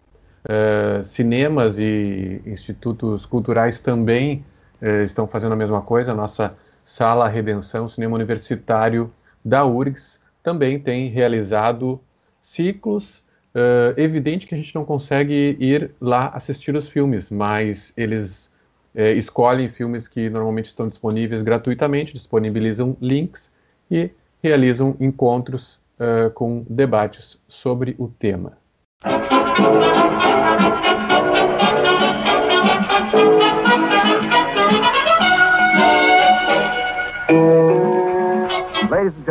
Uh, 0.44 1.04
cinemas 1.04 1.78
e 1.78 2.42
institutos 2.46 3.25
culturais 3.25 3.80
também 3.80 4.44
eh, 4.80 5.04
estão 5.04 5.26
fazendo 5.26 5.52
a 5.52 5.56
mesma 5.56 5.82
coisa. 5.82 6.12
A 6.12 6.14
nossa 6.14 6.54
Sala 6.85 7.28
Redenção, 7.28 7.88
Cinema 7.88 8.14
Universitário 8.14 9.12
da 9.44 9.64
URGS, 9.64 10.20
também 10.42 10.78
tem 10.78 11.08
realizado 11.08 12.00
ciclos. 12.40 13.23
Uh, 13.54 13.99
evidente 13.99 14.47
que 14.47 14.54
a 14.54 14.58
gente 14.58 14.75
não 14.75 14.85
consegue 14.85 15.56
ir 15.58 15.90
lá 16.00 16.28
assistir 16.28 16.76
os 16.76 16.88
filmes, 16.88 17.30
mas 17.30 17.92
eles 17.97 18.49
eh, 18.94 19.12
escolhem 19.14 19.68
filmes 19.68 20.08
que 20.08 20.28
normalmente 20.28 20.66
estão 20.66 20.88
disponíveis 20.88 21.42
gratuitamente, 21.42 22.12
disponibilizam 22.12 22.97
links 23.00 23.50
e 23.90 24.11
realizam 24.42 24.97
encontros 24.99 25.80
uh, 25.99 26.30
com 26.30 26.64
debates 26.68 27.38
sobre 27.47 27.94
o 27.99 28.08
tema. 28.08 28.58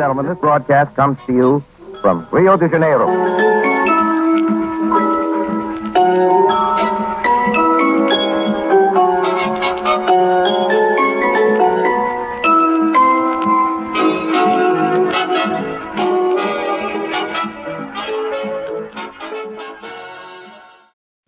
Gentlemen, 0.08 0.32
this 0.32 0.40
broadcast 0.40 0.96
comes 0.96 1.18
to 1.26 1.34
you 1.34 1.62
from 2.00 2.26
Rio 2.32 2.56
de 2.56 2.66
Janeiro. 2.66 3.06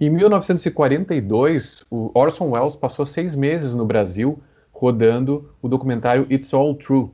Em 0.01 0.09
1942, 0.09 1.85
o 1.91 2.11
Orson 2.15 2.49
Welles 2.53 2.77
passou 2.77 3.05
seis 3.05 3.35
meses 3.35 3.75
no 3.75 3.85
Brasil 3.85 4.43
rodando 4.73 5.53
o 5.61 5.69
documentário 5.69 6.27
It's 6.31 6.55
All 6.55 6.75
True, 6.75 7.11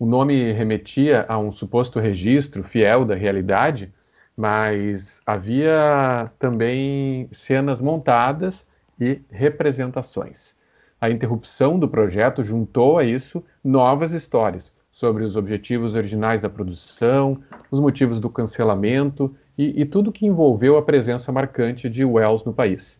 o 0.00 0.06
nome 0.06 0.50
remetia 0.50 1.26
a 1.28 1.38
um 1.38 1.52
suposto 1.52 2.00
registro 2.00 2.64
fiel 2.64 3.04
da 3.04 3.14
realidade, 3.14 3.92
mas 4.34 5.20
havia 5.26 6.24
também 6.38 7.28
cenas 7.30 7.82
montadas 7.82 8.66
e 8.98 9.20
representações. 9.30 10.54
A 10.98 11.10
interrupção 11.10 11.78
do 11.78 11.86
projeto 11.86 12.42
juntou 12.42 12.96
a 12.96 13.04
isso 13.04 13.44
novas 13.62 14.14
histórias 14.14 14.72
sobre 14.90 15.22
os 15.22 15.36
objetivos 15.36 15.94
originais 15.94 16.40
da 16.40 16.48
produção, 16.48 17.38
os 17.70 17.78
motivos 17.78 18.18
do 18.18 18.30
cancelamento 18.30 19.36
e, 19.56 19.82
e 19.82 19.84
tudo 19.84 20.10
que 20.10 20.24
envolveu 20.24 20.78
a 20.78 20.82
presença 20.82 21.30
marcante 21.30 21.90
de 21.90 22.06
Wells 22.06 22.46
no 22.46 22.54
país. 22.54 22.98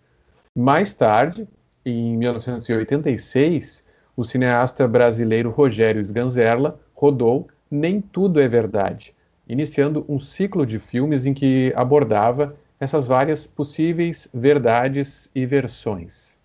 Mais 0.54 0.92
tarde, 0.92 1.48
em 1.82 2.18
1986, 2.18 3.88
o 4.14 4.24
cineasta 4.24 4.86
brasileiro 4.86 5.48
Rogério 5.48 6.02
Sganzerla 6.02 6.78
rodou 7.00 7.48
Nem 7.70 7.98
Tudo 7.98 8.38
é 8.38 8.46
Verdade, 8.46 9.14
iniciando 9.48 10.04
um 10.06 10.20
ciclo 10.20 10.66
de 10.66 10.78
filmes 10.78 11.24
em 11.24 11.32
que 11.32 11.72
abordava 11.74 12.54
essas 12.78 13.06
várias 13.06 13.46
possíveis 13.46 14.28
verdades 14.34 15.30
e 15.34 15.46
versões. 15.46 16.38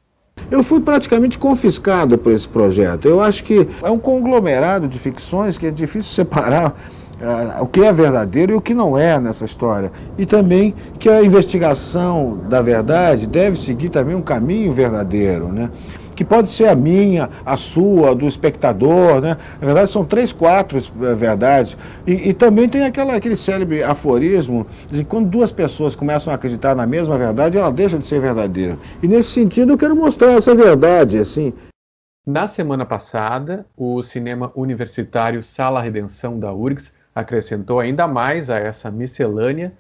Eu 0.50 0.64
fui 0.64 0.80
praticamente 0.80 1.38
confiscado 1.38 2.18
por 2.18 2.32
esse 2.32 2.48
projeto. 2.48 3.06
Eu 3.06 3.20
acho 3.20 3.44
que 3.44 3.68
é 3.84 3.90
um 3.90 4.00
conglomerado 4.00 4.88
de 4.88 4.98
ficções 4.98 5.58
que 5.58 5.66
é 5.66 5.72
difícil 5.72 6.12
separar 6.24 6.72
uh, 6.72 7.64
o 7.64 7.68
que 7.68 7.82
é 7.82 7.92
verdadeiro 7.92 8.54
e 8.54 8.56
o 8.56 8.62
que 8.62 8.74
não 8.74 8.98
é 8.98 9.20
nessa 9.20 9.44
história. 9.44 9.92
E 10.18 10.26
também 10.26 10.74
que 11.00 11.10
a 11.10 11.22
investigação 11.22 12.38
da 12.48 12.62
verdade 12.62 13.28
deve 13.28 13.58
seguir 13.58 13.90
também 13.90 14.16
um 14.16 14.22
caminho 14.22 14.72
verdadeiro, 14.72 15.52
né? 15.52 15.70
Que 16.16 16.24
pode 16.24 16.52
ser 16.52 16.68
a 16.68 16.76
minha, 16.76 17.30
a 17.46 17.58
sua, 17.58 18.16
do 18.16 18.28
espectador, 18.28 19.22
né? 19.22 19.38
Na 19.60 19.66
verdade, 19.66 19.92
são 19.92 20.06
três, 20.06 20.32
quatro 20.32 20.78
é, 20.78 21.14
verdades. 21.14 21.78
E, 22.08 22.30
e, 22.30 22.34
também 22.34 22.70
tem 22.70 22.86
aquela, 22.86 23.16
aquele 23.16 23.36
célebre 23.36 23.84
aforismo 23.84 24.66
de 24.90 25.04
quando 25.04 25.30
duas 25.30 25.52
pessoas 25.52 25.96
começam 25.96 26.32
a 26.32 26.36
acreditar 26.36 26.76
na 26.76 26.88
mesma 26.88 27.18
verdade, 27.18 27.58
ela 27.58 27.72
deixa 27.72 27.98
de 27.98 28.08
ser 28.08 28.20
verdadeira. 28.20 28.78
E 29.04 29.08
nesse 29.08 29.32
sentido, 29.32 29.74
eu 29.74 29.78
quero 29.78 29.96
mostrar 29.96 30.32
essa 30.32 30.56
verdade, 30.56 31.18
assim. 31.18 31.54
Na 32.26 32.48
semana 32.48 32.86
passada, 32.86 33.66
o 33.78 34.02
cinema 34.02 34.52
universitário 34.56 35.44
Sala 35.44 35.82
Redenção 35.82 36.40
da 36.40 36.52
URGS 36.52 36.92
acrescentou 37.14 37.80
ainda 37.80 38.08
mais 38.08 38.50
a 38.50 38.58
essa 38.58 38.90
miscelânea 38.90 39.74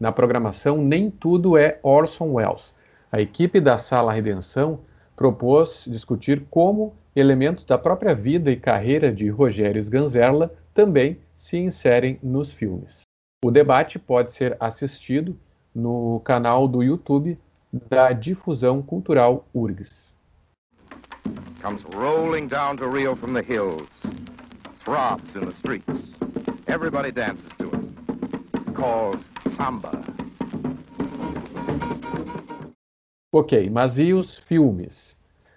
na 0.00 0.10
programação 0.10 0.78
Nem 0.78 1.10
Tudo 1.10 1.56
é 1.56 1.78
Orson 1.80 2.32
Welles. 2.32 2.74
A 3.10 3.20
equipe 3.20 3.60
da 3.60 3.78
Sala 3.78 4.12
Redenção 4.12 4.80
propôs 5.16 5.86
discutir 5.88 6.44
como 6.50 6.94
elementos 7.14 7.64
da 7.64 7.76
própria 7.76 8.14
vida 8.14 8.50
e 8.50 8.56
carreira 8.56 9.12
de 9.12 9.28
Rogério 9.28 9.80
Sganzerla 9.80 10.52
também 10.74 11.18
se 11.36 11.58
inserem 11.58 12.18
nos 12.22 12.52
filmes. 12.52 13.02
O 13.44 13.50
debate 13.50 13.98
pode 13.98 14.32
ser 14.32 14.56
assistido 14.60 15.38
no 15.74 16.20
canal 16.20 16.68
do 16.68 16.82
YouTube 16.82 17.38
da 17.88 18.12
Difusão 18.12 18.82
Cultural 18.82 19.46
URGS. 19.54 20.12
Comes 21.60 21.84
rolling 21.94 22.48
down 22.48 22.76
to 22.76 22.88
Rio 22.88 23.14
from 23.14 23.34
the 23.34 23.42
hills. 23.42 23.88
Throbs 24.84 25.36
in 25.36 25.46
the 25.46 25.52
streets. 25.52 26.14
Everybody 26.66 27.12
dances 27.12 27.52
to 27.58 27.68
it. 27.68 28.60
It's 28.60 28.70
called 28.70 29.24
samba. 29.48 30.21
Ok, 33.34 33.70
mas 33.70 33.98
e 33.98 34.12
os 34.12 34.36
filmes? 34.36 35.16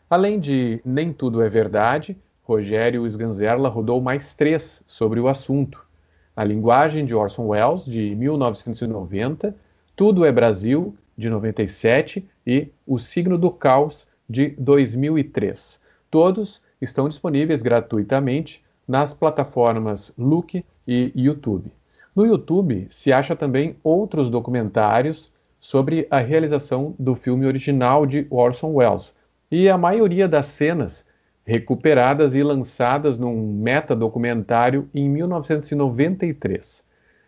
Além 0.10 0.40
de 0.40 0.80
Nem 0.86 1.12
Tudo 1.12 1.42
é 1.42 1.50
Verdade, 1.50 2.18
Rogério 2.42 3.06
Sganzerla 3.06 3.68
rodou 3.68 4.00
mais 4.00 4.34
três 4.34 4.82
sobre 4.88 5.20
o 5.20 5.28
assunto. 5.28 5.86
A 6.34 6.42
Linguagem 6.46 7.06
de 7.06 7.14
Orson 7.14 7.48
Welles, 7.48 7.84
de 7.84 8.16
1990, 8.16 9.54
Tudo 9.94 10.24
é 10.24 10.32
Brasil, 10.32 10.96
de 11.18 11.30
97 11.30 12.26
e 12.48 12.70
O 12.88 12.98
Signo 12.98 13.38
do 13.38 13.52
Caos, 13.52 14.08
de 14.30 14.52
2003. 14.58 15.78
Todos 16.10 16.62
estão 16.80 17.10
disponíveis 17.10 17.62
gratuitamente 17.62 18.64
nas 18.88 19.14
plataformas 19.14 20.14
Look 20.18 20.64
e 20.88 21.12
YouTube. 21.14 21.70
No 22.16 22.26
YouTube 22.26 22.88
se 22.90 23.12
acha 23.12 23.36
também 23.36 23.76
outros 23.84 24.30
documentários 24.30 25.35
sobre 25.60 26.08
a 26.10 26.20
realização 26.20 26.96
do 26.98 27.16
filme 27.16 27.46
original 27.46 28.06
de 28.06 28.28
Orson 28.30 28.74
Welles. 28.74 29.16
E 29.52 29.70
a 29.70 29.78
maioria 29.78 30.28
das 30.28 30.48
cenas 30.48 31.06
recuperadas 31.46 32.34
e 32.34 32.42
lançadas 32.42 33.20
num 33.20 33.54
meta-documentário 33.54 34.90
em 34.94 35.08
1993. 35.08 36.84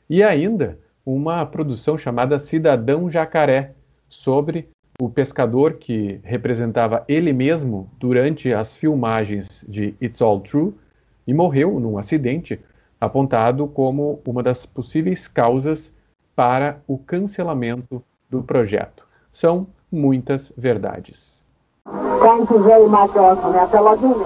E 0.10 0.24
ainda 0.24 0.80
uma 1.06 1.46
produção 1.46 1.98
chamada 1.98 2.40
Cidadão 2.40 3.10
Jacaré, 3.10 3.74
sobre 4.10 4.70
o 5.00 5.10
pescador 5.10 5.74
que 5.74 6.20
representava 6.24 7.06
ele 7.08 7.32
mesmo 7.32 7.90
durante 8.00 8.54
as 8.54 8.76
filmagens 8.76 9.64
de 9.68 9.94
It's 10.02 10.22
All 10.22 10.40
True 10.40 10.74
e 11.26 11.34
morreu 11.34 11.80
num 11.80 11.98
acidente, 11.98 12.60
apontado 13.00 13.68
como 13.68 14.20
uma 14.26 14.42
das 14.42 14.66
possíveis 14.66 15.28
causas 15.28 15.94
para 16.36 16.82
o 16.88 16.98
cancelamento 16.98 18.04
do 18.30 18.44
projeto. 18.44 19.04
São 19.32 19.68
muitas 19.92 20.54
verdades. 20.58 21.44
Thank 21.86 22.52
you 22.52 22.60
very 22.64 22.88
much, 22.88 23.16
Orson. 23.16 23.56
Hasta 23.56 23.80
logo. 23.80 24.26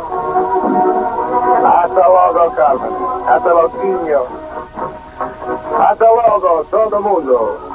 Hasta 1.63 2.07
logo, 2.07 2.55
Carmen. 2.55 2.91
Hasta 3.27 3.53
logo. 3.53 3.71
Hasta 5.77 6.05
logo, 6.09 6.65
todo 6.65 7.01
mundo. 7.01 7.71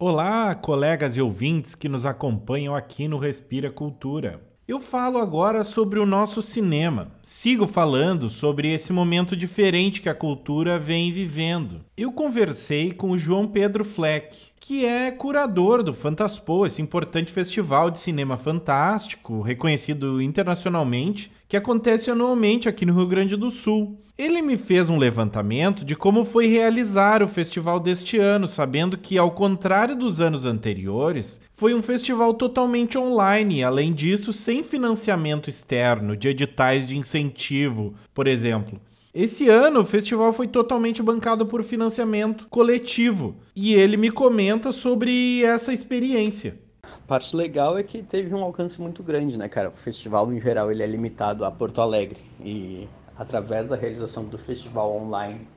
Olá, 0.00 0.54
colegas 0.54 1.16
e 1.16 1.20
ouvintes 1.20 1.74
que 1.74 1.88
nos 1.88 2.06
acompanham 2.06 2.74
aqui 2.74 3.08
no 3.08 3.18
Respira 3.18 3.70
Cultura. 3.70 4.40
Eu 4.68 4.80
falo 4.80 5.16
agora 5.16 5.64
sobre 5.64 5.98
o 5.98 6.04
nosso 6.04 6.42
cinema. 6.42 7.10
Sigo 7.22 7.66
falando 7.66 8.28
sobre 8.28 8.70
esse 8.70 8.92
momento 8.92 9.34
diferente 9.34 10.02
que 10.02 10.10
a 10.10 10.14
cultura 10.14 10.78
vem 10.78 11.10
vivendo. 11.10 11.82
Eu 11.98 12.12
conversei 12.12 12.92
com 12.92 13.10
o 13.10 13.18
João 13.18 13.48
Pedro 13.48 13.84
Fleck, 13.84 14.32
que 14.60 14.84
é 14.84 15.10
curador 15.10 15.82
do 15.82 15.92
Fantaspo, 15.92 16.64
esse 16.64 16.80
importante 16.80 17.32
festival 17.32 17.90
de 17.90 17.98
cinema 17.98 18.36
fantástico, 18.36 19.40
reconhecido 19.40 20.22
internacionalmente, 20.22 21.32
que 21.48 21.56
acontece 21.56 22.08
anualmente 22.08 22.68
aqui 22.68 22.86
no 22.86 22.94
Rio 22.94 23.08
Grande 23.08 23.34
do 23.34 23.50
Sul. 23.50 23.98
Ele 24.16 24.40
me 24.40 24.56
fez 24.56 24.88
um 24.88 24.96
levantamento 24.96 25.84
de 25.84 25.96
como 25.96 26.24
foi 26.24 26.46
realizar 26.46 27.20
o 27.20 27.26
festival 27.26 27.80
deste 27.80 28.16
ano, 28.16 28.46
sabendo 28.46 28.96
que, 28.96 29.18
ao 29.18 29.32
contrário 29.32 29.96
dos 29.96 30.20
anos 30.20 30.44
anteriores, 30.44 31.40
foi 31.56 31.74
um 31.74 31.82
festival 31.82 32.32
totalmente 32.32 32.96
online, 32.96 33.64
além 33.64 33.92
disso, 33.92 34.32
sem 34.32 34.62
financiamento 34.62 35.50
externo, 35.50 36.16
de 36.16 36.28
editais 36.28 36.86
de 36.86 36.96
incentivo, 36.96 37.92
por 38.14 38.28
exemplo. 38.28 38.80
Esse 39.20 39.48
ano 39.48 39.80
o 39.80 39.84
festival 39.84 40.32
foi 40.32 40.46
totalmente 40.46 41.02
bancado 41.02 41.44
por 41.44 41.64
financiamento 41.64 42.46
coletivo 42.48 43.34
e 43.52 43.74
ele 43.74 43.96
me 43.96 44.12
comenta 44.12 44.70
sobre 44.70 45.42
essa 45.42 45.72
experiência. 45.72 46.56
Parte 47.04 47.34
legal 47.34 47.76
é 47.76 47.82
que 47.82 48.00
teve 48.00 48.32
um 48.32 48.44
alcance 48.44 48.80
muito 48.80 49.02
grande, 49.02 49.36
né, 49.36 49.48
cara? 49.48 49.70
O 49.70 49.72
festival 49.72 50.32
em 50.32 50.40
geral 50.40 50.70
ele 50.70 50.84
é 50.84 50.86
limitado 50.86 51.44
a 51.44 51.50
Porto 51.50 51.80
Alegre 51.80 52.20
e 52.38 52.88
através 53.16 53.66
da 53.66 53.74
realização 53.74 54.24
do 54.24 54.38
festival 54.38 54.94
online 54.94 55.48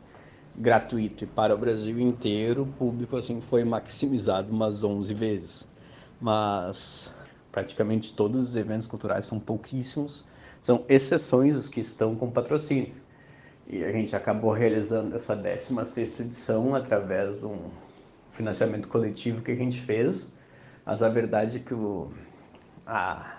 gratuito 0.56 1.26
e 1.26 1.28
para 1.28 1.54
o 1.54 1.58
Brasil 1.60 2.00
inteiro, 2.00 2.64
o 2.64 2.66
público 2.66 3.16
assim 3.16 3.42
foi 3.42 3.64
maximizado 3.64 4.52
umas 4.52 4.84
11 4.84 5.14
vezes. 5.14 5.68
Mas 6.20 7.14
praticamente 7.52 8.12
todos 8.12 8.42
os 8.42 8.56
eventos 8.56 8.88
culturais 8.88 9.26
são 9.26 9.40
pouquíssimos, 9.40 10.26
são 10.60 10.84
exceções 10.90 11.56
os 11.56 11.70
que 11.70 11.80
estão 11.80 12.16
com 12.16 12.32
patrocínio. 12.32 13.11
E 13.72 13.86
a 13.86 13.92
gente 13.94 14.14
acabou 14.14 14.52
realizando 14.52 15.16
essa 15.16 15.34
16 15.34 16.20
edição 16.20 16.76
através 16.76 17.40
de 17.40 17.46
um 17.46 17.70
financiamento 18.30 18.90
coletivo 18.90 19.42
que 19.42 19.50
a 19.50 19.56
gente 19.56 19.80
fez. 19.80 20.34
Mas 20.86 21.02
a 21.02 21.08
verdade 21.08 21.56
é 21.56 21.60
que 21.62 21.74
o, 21.74 22.12
a 22.86 23.34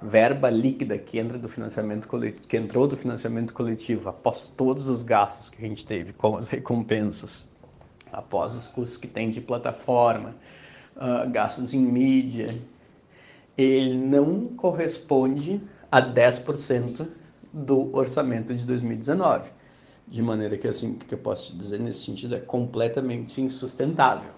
verba 0.00 0.48
líquida 0.48 0.96
que 0.96 1.18
entra 1.18 1.36
do 1.36 1.50
financiamento 1.50 2.08
coletivo, 2.08 2.46
que 2.48 2.56
entrou 2.56 2.88
do 2.88 2.96
financiamento 2.96 3.52
coletivo 3.52 4.08
após 4.08 4.48
todos 4.48 4.88
os 4.88 5.02
gastos 5.02 5.50
que 5.50 5.62
a 5.62 5.68
gente 5.68 5.86
teve 5.86 6.14
com 6.14 6.38
as 6.38 6.48
recompensas, 6.48 7.46
após 8.10 8.56
os 8.56 8.68
custos 8.68 8.96
que 8.96 9.06
tem 9.06 9.28
de 9.28 9.42
plataforma, 9.42 10.34
uh, 10.96 11.30
gastos 11.30 11.74
em 11.74 11.82
mídia, 11.82 12.46
ele 13.58 13.94
não 13.94 14.46
corresponde 14.46 15.60
a 15.92 16.00
10% 16.00 17.06
do 17.54 17.94
orçamento 17.96 18.52
de 18.52 18.66
2019. 18.66 19.48
De 20.08 20.20
maneira 20.20 20.58
que, 20.58 20.66
assim, 20.66 20.94
que 20.94 21.14
eu 21.14 21.18
posso 21.18 21.56
dizer 21.56 21.78
nesse 21.78 22.04
sentido, 22.04 22.34
é 22.34 22.40
completamente 22.40 23.40
insustentável. 23.40 24.32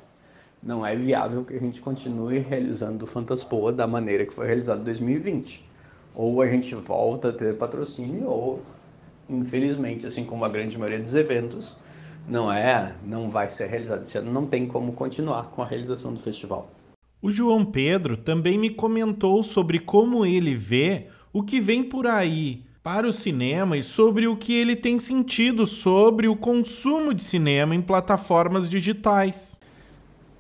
Não 0.63 0.85
é 0.85 0.95
viável 0.95 1.45
que 1.45 1.55
a 1.55 1.59
gente 1.59 1.81
continue 1.81 2.39
realizando 2.39 3.05
o 3.05 3.07
Fantaspoa 3.07 3.73
da 3.73 3.87
maneira 3.87 4.27
que 4.27 4.35
foi 4.35 4.47
realizado 4.47 4.83
em 4.83 4.85
2020. 4.85 5.67
Ou 6.15 6.43
a 6.43 6.47
gente 6.47 6.75
volta 6.75 7.31
a 7.31 7.33
ter 7.33 7.57
patrocínio, 7.57 8.27
ou, 8.27 8.63
infelizmente, 9.29 10.07
assim 10.07 10.25
como 10.25 10.45
a 10.45 10.49
grande 10.49 10.79
maioria 10.79 11.03
dos 11.03 11.15
eventos, 11.15 11.77
não 12.29 12.53
é, 12.53 12.95
não 13.05 13.31
vai 13.31 13.49
ser 13.49 13.67
realizado 13.67 14.03
esse 14.03 14.19
ano, 14.19 14.33
não 14.33 14.47
tem 14.47 14.67
como 14.67 14.93
continuar 14.93 15.51
com 15.51 15.63
a 15.63 15.67
realização 15.67 16.13
do 16.13 16.21
festival. 16.21 16.71
O 17.23 17.31
João 17.31 17.65
Pedro 17.65 18.17
também 18.17 18.59
me 18.59 18.71
comentou 18.71 19.43
sobre 19.43 19.79
como 19.79 20.25
ele 20.25 20.55
vê 20.55 21.09
o 21.33 21.43
que 21.43 21.61
vem 21.61 21.83
por 21.83 22.07
aí 22.07 22.67
para 22.87 23.09
o 23.09 23.13
cinema 23.13 23.77
e 23.77 23.83
sobre 23.83 24.29
o 24.29 24.37
que 24.37 24.55
ele 24.55 24.77
tem 24.77 24.97
sentido 24.97 25.67
sobre 25.67 26.29
o 26.29 26.37
consumo 26.37 27.13
de 27.13 27.21
cinema 27.21 27.75
em 27.75 27.83
plataformas 27.83 28.71
digitais. 28.71 29.59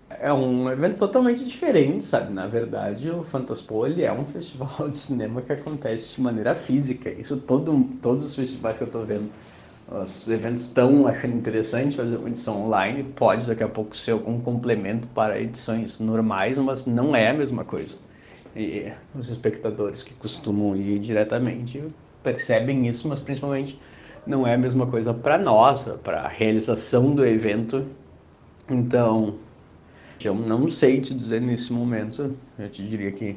É 0.08 0.32
um 0.32 0.70
evento 0.70 0.96
totalmente 0.96 1.44
diferente, 1.44 2.04
sabe? 2.04 2.32
Na 2.32 2.46
verdade, 2.46 3.10
o 3.10 3.24
Fantaspo 3.24 3.84
é 3.84 4.12
um 4.12 4.22
festival 4.32 4.88
de 4.88 4.96
cinema 4.96 5.42
que 5.42 5.52
acontece 5.52 6.14
de 6.14 6.20
maneira 6.20 6.54
física. 6.54 7.10
Isso 7.10 7.36
todo, 7.36 7.84
todos 8.00 8.24
os 8.24 8.36
festivais 8.36 8.78
que 8.78 8.84
eu 8.84 8.86
estou 8.86 9.04
vendo. 9.04 9.28
Os 9.90 10.28
eventos 10.28 10.66
estão 10.66 11.08
achando 11.08 11.34
interessante 11.34 11.96
fazer 11.96 12.14
uma 12.14 12.28
edição 12.28 12.64
online. 12.64 13.02
Pode 13.02 13.44
daqui 13.44 13.64
a 13.64 13.68
pouco 13.68 13.96
ser 13.96 14.12
algum 14.12 14.40
complemento 14.40 15.08
para 15.08 15.40
edições 15.40 15.98
normais, 15.98 16.56
mas 16.58 16.86
não 16.86 17.16
é 17.16 17.28
a 17.28 17.34
mesma 17.34 17.64
coisa. 17.64 17.98
E 18.54 18.92
os 19.18 19.28
espectadores 19.28 20.04
que 20.04 20.14
costumam 20.14 20.76
ir 20.76 21.00
diretamente 21.00 21.82
percebem 22.26 22.88
isso, 22.88 23.06
mas 23.06 23.20
principalmente 23.20 23.78
não 24.26 24.44
é 24.44 24.54
a 24.54 24.58
mesma 24.58 24.84
coisa 24.84 25.14
para 25.14 25.38
nós, 25.38 25.88
para 26.02 26.22
a 26.22 26.28
realização 26.28 27.14
do 27.14 27.24
evento. 27.24 27.86
Então, 28.68 29.36
eu 30.24 30.34
não 30.34 30.68
sei 30.68 31.00
te 31.00 31.14
dizer 31.14 31.40
nesse 31.40 31.72
momento, 31.72 32.36
eu 32.58 32.68
te 32.68 32.82
diria 32.82 33.12
que 33.12 33.36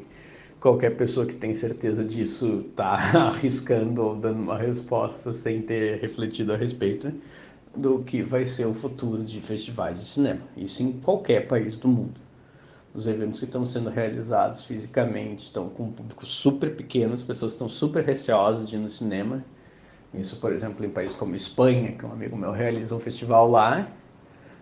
qualquer 0.60 0.98
pessoa 0.98 1.28
que 1.28 1.36
tem 1.36 1.54
certeza 1.54 2.04
disso 2.04 2.66
está 2.68 2.94
arriscando 3.30 4.02
ou 4.02 4.16
dando 4.16 4.42
uma 4.42 4.58
resposta 4.58 5.34
sem 5.36 5.62
ter 5.62 6.00
refletido 6.02 6.52
a 6.52 6.58
respeito 6.58 7.14
do 7.76 8.00
que 8.00 8.24
vai 8.24 8.44
ser 8.48 8.66
o 8.66 8.74
futuro 8.74 9.24
de 9.24 9.40
festivais 9.40 10.00
de 10.00 10.06
cinema. 10.08 10.42
Isso 10.58 10.82
em 10.82 10.94
qualquer 10.94 11.48
país 11.48 11.78
do 11.78 11.88
mundo. 11.88 12.29
Os 13.00 13.08
eventos 13.08 13.40
que 13.40 13.46
estão 13.46 13.66
sendo 13.66 13.90
realizados 13.90 14.66
fisicamente 14.66 15.44
estão 15.44 15.70
com 15.70 15.84
um 15.84 15.92
público 15.94 16.26
super 16.26 16.76
pequeno, 16.76 17.14
as 17.14 17.24
pessoas 17.24 17.54
estão 17.54 17.70
super 17.70 18.04
receosas 18.04 18.70
de 18.70 18.76
ir 18.76 18.80
no 18.80 18.90
cinema. 18.90 19.42
Isso, 20.14 20.36
por 20.42 20.52
exemplo, 20.52 20.86
em 20.86 20.90
países 20.90 21.16
como 21.16 21.34
Espanha, 21.34 21.94
que 21.94 22.06
um 22.06 22.12
amigo 22.12 22.36
meu 22.36 22.52
realiza 22.52 22.94
um 22.94 23.00
festival 23.00 23.50
lá, 23.50 23.88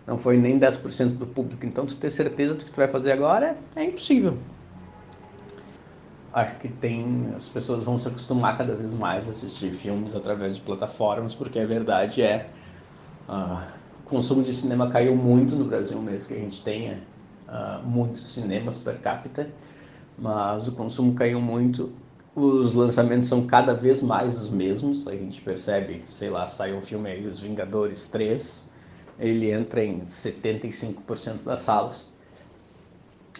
não 0.06 0.16
foi 0.16 0.36
nem 0.36 0.56
10% 0.56 1.16
do 1.16 1.26
público. 1.26 1.66
Então, 1.66 1.84
tu 1.84 1.96
ter 1.96 2.12
certeza 2.12 2.54
do 2.54 2.64
que 2.64 2.70
tu 2.70 2.76
vai 2.76 2.86
fazer 2.86 3.10
agora 3.10 3.58
é 3.74 3.82
impossível. 3.82 4.38
Acho 6.32 6.60
que 6.60 6.68
tem 6.68 7.32
as 7.34 7.48
pessoas 7.48 7.82
vão 7.82 7.98
se 7.98 8.06
acostumar 8.06 8.56
cada 8.56 8.76
vez 8.76 8.94
mais 8.94 9.26
a 9.26 9.30
assistir 9.32 9.72
filmes 9.72 10.14
através 10.14 10.54
de 10.54 10.60
plataformas, 10.60 11.34
porque 11.34 11.58
a 11.58 11.66
verdade 11.66 12.22
é 12.22 12.48
uh, 13.28 13.66
o 13.98 14.08
consumo 14.08 14.44
de 14.44 14.54
cinema 14.54 14.88
caiu 14.88 15.16
muito 15.16 15.56
no 15.56 15.64
Brasil 15.64 16.00
mesmo 16.00 16.28
que 16.28 16.34
a 16.34 16.38
gente 16.38 16.62
tenha 16.62 17.17
uh, 17.48 17.86
muitos 17.86 18.26
cinemas 18.34 18.78
per 18.78 18.98
capita, 18.98 19.48
mas 20.16 20.68
o 20.68 20.72
consumo 20.72 21.14
caiu 21.14 21.40
muito. 21.40 21.92
Os 22.34 22.72
lançamentos 22.72 23.28
são 23.28 23.46
cada 23.46 23.74
vez 23.74 24.00
mais 24.00 24.40
os 24.40 24.48
mesmos. 24.48 25.08
A 25.08 25.12
gente 25.12 25.40
percebe, 25.40 26.04
sei 26.08 26.30
lá, 26.30 26.46
sai 26.46 26.72
um 26.72 26.80
filme 26.80 27.10
aí, 27.10 27.26
Os 27.26 27.42
Vingadores 27.42 28.06
3, 28.06 28.68
ele 29.18 29.50
entra 29.50 29.84
em 29.84 30.00
75% 30.00 31.42
das 31.44 31.62
salas. 31.62 32.08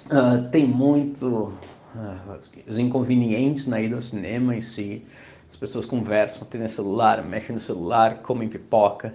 Uh, 0.07 0.49
tem 0.51 0.66
muito 0.66 1.53
uh, 1.94 2.38
os 2.66 2.79
inconvenientes 2.79 3.66
na 3.66 3.81
ida 3.81 3.94
ao 3.94 4.03
cinema 4.03 4.57
em 4.57 4.62
si. 4.62 5.05
As 5.49 5.57
pessoas 5.57 5.87
conversam, 5.87 6.47
tem 6.47 6.61
no 6.61 6.68
celular, 6.68 7.25
mexem 7.25 7.55
no 7.55 7.61
celular, 7.61 8.18
comem 8.18 8.49
pipoca. 8.49 9.14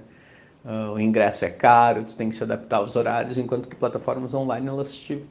Uh, 0.65 0.93
o 0.93 0.99
ingresso 0.99 1.43
é 1.43 1.49
caro, 1.49 2.03
você 2.07 2.17
tem 2.17 2.29
que 2.29 2.35
se 2.35 2.43
adaptar 2.43 2.77
aos 2.77 2.95
horários, 2.95 3.37
enquanto 3.37 3.67
que 3.67 3.75
plataformas 3.75 4.33
online 4.33 4.67
elas 4.67 4.95
te 4.95 5.21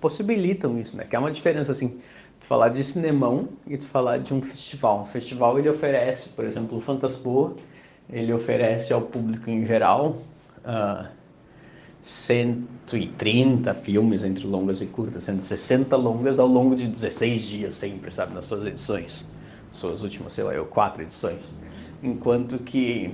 possibilitam 0.00 0.78
isso, 0.78 0.96
né? 0.96 1.04
Que 1.04 1.14
é 1.14 1.18
uma 1.18 1.30
diferença 1.30 1.72
assim, 1.72 2.00
tu 2.40 2.46
falar 2.46 2.70
de 2.70 2.82
cinemão 2.82 3.48
e 3.66 3.76
tu 3.76 3.86
falar 3.86 4.18
de 4.18 4.32
um 4.32 4.40
festival. 4.40 5.02
Um 5.02 5.04
festival 5.04 5.58
ele 5.58 5.68
oferece, 5.68 6.30
por 6.30 6.44
exemplo, 6.44 6.78
o 6.78 6.80
Fantaspoa, 6.80 7.56
ele 8.08 8.32
oferece 8.32 8.92
ao 8.92 9.02
público 9.02 9.50
em 9.50 9.66
geral 9.66 10.22
uh, 10.64 11.06
130 12.00 13.74
filmes 13.74 14.22
entre 14.22 14.46
longas 14.46 14.80
e 14.80 14.86
curtas, 14.86 15.24
sendo 15.24 15.40
60 15.40 15.96
longas 15.96 16.38
ao 16.38 16.46
longo 16.46 16.76
de 16.76 16.86
16 16.86 17.42
dias 17.42 17.74
sempre, 17.74 18.10
sabe, 18.10 18.32
nas 18.32 18.44
suas 18.44 18.64
edições. 18.64 19.24
Suas 19.72 20.02
últimas, 20.02 20.32
sei 20.32 20.44
lá, 20.44 20.54
eu, 20.54 20.64
quatro 20.64 21.02
edições. 21.02 21.52
Enquanto 22.02 22.58
que 22.58 23.12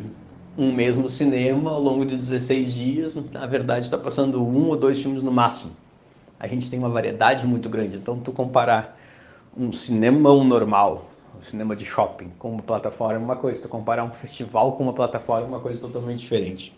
um 0.56 0.72
mesmo 0.72 1.08
cinema, 1.08 1.70
ao 1.70 1.80
longo 1.80 2.04
de 2.04 2.16
16 2.16 2.74
dias, 2.74 3.14
na 3.32 3.46
verdade 3.46 3.86
está 3.86 3.96
passando 3.96 4.42
um 4.42 4.68
ou 4.68 4.76
dois 4.76 5.00
filmes 5.00 5.22
no 5.22 5.30
máximo. 5.30 5.72
A 6.38 6.46
gente 6.46 6.68
tem 6.68 6.78
uma 6.78 6.88
variedade 6.88 7.46
muito 7.46 7.68
grande, 7.68 7.96
então 7.96 8.18
tu 8.18 8.32
comparar 8.32 8.98
um 9.56 9.72
cinema 9.72 10.32
normal, 10.44 11.08
um 11.38 11.42
cinema 11.42 11.74
de 11.74 11.84
shopping 11.84 12.30
com 12.38 12.50
uma 12.50 12.62
plataforma 12.62 13.14
é 13.14 13.24
uma 13.24 13.36
coisa, 13.36 13.62
tu 13.62 13.68
comparar 13.68 14.04
um 14.04 14.12
festival 14.12 14.72
com 14.72 14.82
uma 14.82 14.92
plataforma 14.92 15.46
é 15.46 15.48
uma 15.48 15.60
coisa 15.60 15.80
totalmente 15.80 16.20
diferente. 16.20 16.76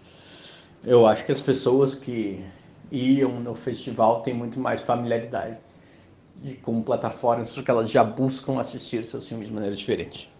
Eu 0.84 1.06
acho 1.06 1.24
que 1.24 1.32
as 1.32 1.40
pessoas 1.40 1.94
que 1.94 2.44
iam 2.92 3.40
no 3.40 3.54
festival 3.54 4.20
têm 4.20 4.34
muito 4.34 4.60
mais 4.60 4.82
familiaridade 4.82 5.56
com 6.62 6.82
plataformas 6.82 7.50
porque 7.50 7.70
elas 7.70 7.90
já 7.90 8.04
buscam 8.04 8.60
assistir 8.60 9.04
seus 9.04 9.26
filmes 9.26 9.48
de 9.48 9.54
maneira 9.54 9.74
diferente. 9.74 10.33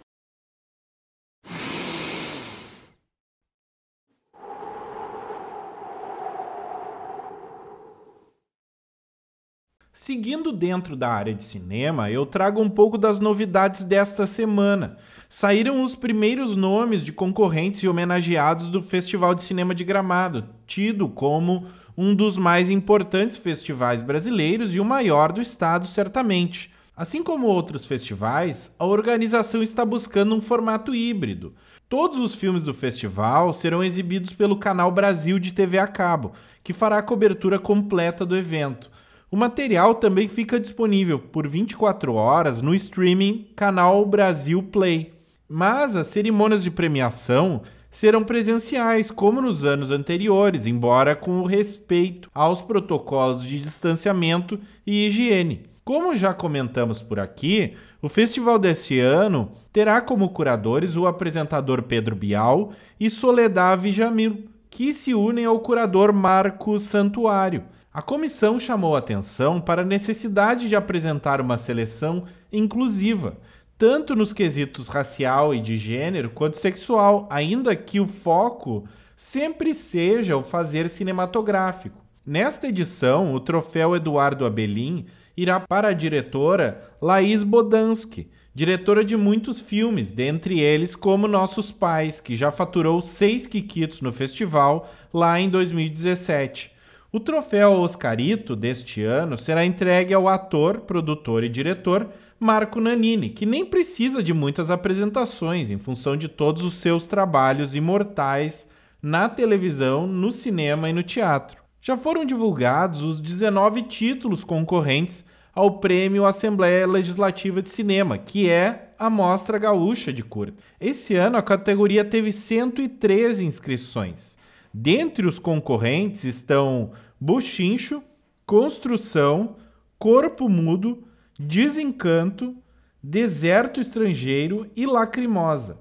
Seguindo 10.05 10.53
dentro 10.53 10.95
da 10.95 11.09
área 11.09 11.33
de 11.33 11.43
cinema, 11.43 12.11
eu 12.11 12.27
trago 12.27 12.61
um 12.61 12.69
pouco 12.69 12.99
das 12.99 13.19
novidades 13.19 13.85
desta 13.85 14.27
semana. 14.27 14.99
Saíram 15.31 15.83
os 15.83 15.95
primeiros 15.95 16.55
nomes 16.55 17.03
de 17.03 17.11
concorrentes 17.11 17.83
e 17.83 17.89
homenageados 17.89 18.69
do 18.69 18.83
Festival 18.83 19.35
de 19.35 19.43
Cinema 19.43 19.75
de 19.75 19.83
Gramado, 19.83 20.45
tido 20.67 21.09
como 21.09 21.69
um 21.97 22.15
dos 22.15 22.37
mais 22.37 22.69
importantes 22.69 23.39
festivais 23.39 24.03
brasileiros 24.03 24.75
e 24.75 24.79
o 24.79 24.85
maior 24.85 25.33
do 25.33 25.41
estado, 25.41 25.87
certamente. 25.87 26.71
Assim 26.95 27.23
como 27.23 27.47
outros 27.47 27.87
festivais, 27.87 28.75
a 28.79 28.85
organização 28.85 29.63
está 29.63 29.87
buscando 29.87 30.35
um 30.35 30.41
formato 30.43 30.95
híbrido. 30.95 31.55
Todos 31.89 32.19
os 32.19 32.35
filmes 32.35 32.61
do 32.61 32.75
festival 32.75 33.55
serão 33.55 33.83
exibidos 33.83 34.35
pelo 34.35 34.59
canal 34.59 34.93
Brasil 34.93 35.39
de 35.39 35.51
TV 35.51 35.79
a 35.79 35.87
cabo, 35.87 36.35
que 36.63 36.75
fará 36.75 36.99
a 36.99 37.03
cobertura 37.03 37.59
completa 37.59 38.27
do 38.27 38.37
evento. 38.37 38.91
O 39.35 39.37
material 39.37 39.97
também 39.97 40.29
fica 40.29 40.61
disponível 40.61 41.19
por 41.19 41.49
24 41.49 42.15
horas 42.15 42.63
no 42.63 42.73
streaming 42.73 43.49
Canal 43.57 44.07
Brasil 44.07 44.63
Play. 44.63 45.13
Mas 45.49 45.97
as 45.97 46.07
cerimônias 46.07 46.63
de 46.63 46.71
premiação 46.71 47.63
serão 47.91 48.23
presenciais, 48.23 49.11
como 49.11 49.43
nos 49.43 49.65
anos 49.65 49.91
anteriores, 49.91 50.67
embora 50.67 51.17
com 51.17 51.41
o 51.41 51.47
respeito 51.47 52.31
aos 52.33 52.63
protocolos 52.63 53.43
de 53.43 53.59
distanciamento 53.59 54.57
e 54.87 55.09
higiene. 55.09 55.67
Como 55.85 56.15
já 56.15 56.33
comentamos 56.33 57.03
por 57.03 57.19
aqui, 57.19 57.75
o 58.01 58.09
festival 58.09 58.57
deste 58.57 59.01
ano 59.01 59.51
terá 59.73 60.01
como 60.01 60.29
curadores 60.29 60.95
o 60.95 61.09
apresentador 61.09 61.83
Pedro 61.83 62.15
Bial 62.15 62.71
e 63.01 63.11
Soledad 63.11 63.85
Jamil, 63.91 64.45
que 64.71 64.93
se 64.93 65.13
unem 65.13 65.45
ao 65.45 65.59
curador 65.59 66.13
Marcos 66.13 66.83
Santuário. 66.83 67.65
A 67.95 68.03
comissão 68.03 68.59
chamou 68.59 68.97
atenção 68.97 69.61
para 69.61 69.83
a 69.83 69.85
necessidade 69.85 70.69
de 70.69 70.75
apresentar 70.75 71.41
uma 71.41 71.57
seleção 71.57 72.25
inclusiva, 72.53 73.39
tanto 73.79 74.17
nos 74.17 74.33
quesitos 74.33 74.89
racial 74.89 75.55
e 75.55 75.61
de 75.61 75.77
gênero 75.77 76.29
quanto 76.31 76.59
sexual, 76.59 77.29
ainda 77.31 77.77
que 77.77 78.01
o 78.01 78.09
foco 78.09 78.85
sempre 79.17 79.73
seja 79.73 80.37
o 80.37 80.43
fazer 80.43 80.89
cinematográfico. 80.89 82.05
Nesta 82.27 82.67
edição, 82.67 83.33
o 83.33 83.39
troféu 83.39 83.95
Eduardo 83.95 84.45
Abelin 84.45 85.07
irá 85.37 85.61
para 85.61 85.91
a 85.91 85.93
diretora 85.93 86.83
Laís 87.01 87.45
Bodansky, 87.45 88.29
diretora 88.53 89.05
de 89.05 89.17
muitos 89.17 89.61
filmes, 89.61 90.11
dentre 90.11 90.59
eles 90.59 90.97
como 90.97 91.29
Nossos 91.29 91.71
Pais, 91.71 92.19
que 92.19 92.35
já 92.35 92.51
faturou 92.51 93.01
seis 93.01 93.47
quiquitos 93.47 94.01
no 94.01 94.13
festival 94.13 94.91
lá 95.13 95.39
em 95.39 95.49
2017. 95.49 96.74
O 97.15 97.21
troféu 97.21 97.75
Oscarito 97.75 98.57
deste 98.57 99.05
ano 99.05 99.39
será 99.39 99.65
entregue 99.65 100.13
ao 100.13 100.27
ator, 100.27 100.81
produtor 100.81 101.45
e 101.45 101.49
diretor 101.49 102.09
Marco 102.41 102.81
Nanini, 102.81 103.29
que 103.29 103.47
nem 103.47 103.65
precisa 103.65 104.21
de 104.21 104.35
muitas 104.35 104.69
apresentações 104.69 105.71
em 105.71 105.79
função 105.79 106.17
de 106.17 106.27
todos 106.27 106.65
os 106.65 106.75
seus 106.75 107.07
trabalhos 107.07 107.77
imortais 107.77 108.69
na 109.01 109.29
televisão, 109.29 110.09
no 110.09 110.33
cinema 110.33 110.91
e 110.91 110.93
no 110.93 111.05
teatro. 111.05 111.63
Já 111.81 111.97
foram 111.97 112.25
divulgados 112.25 113.01
os 113.01 113.21
19 113.21 113.83
títulos 113.83 114.43
concorrentes 114.43 115.25
ao 115.55 115.79
Prêmio 115.79 116.27
Assembleia 116.27 116.85
Legislativa 116.85 117.63
de 117.63 117.69
Cinema, 117.69 118.19
que 118.19 118.51
é 118.51 118.93
a 118.99 119.09
Mostra 119.09 119.57
Gaúcha 119.57 120.13
de 120.13 120.25
Curta. 120.25 120.65
Esse 120.81 121.15
ano 121.15 121.37
a 121.37 121.43
categoria 121.43 122.05
teve 122.05 122.33
113 122.33 123.45
inscrições. 123.45 124.35
Dentre 124.77 125.25
os 125.25 125.39
concorrentes 125.39 126.25
estão 126.25 126.91
Buchincho, 127.21 128.03
Construção, 128.45 129.57
Corpo 129.99 130.49
Mudo, 130.49 131.05
Desencanto, 131.39 132.55
Deserto 133.03 133.81
Estrangeiro 133.81 134.71
e 134.77 134.87
Lacrimosa. 134.87 135.79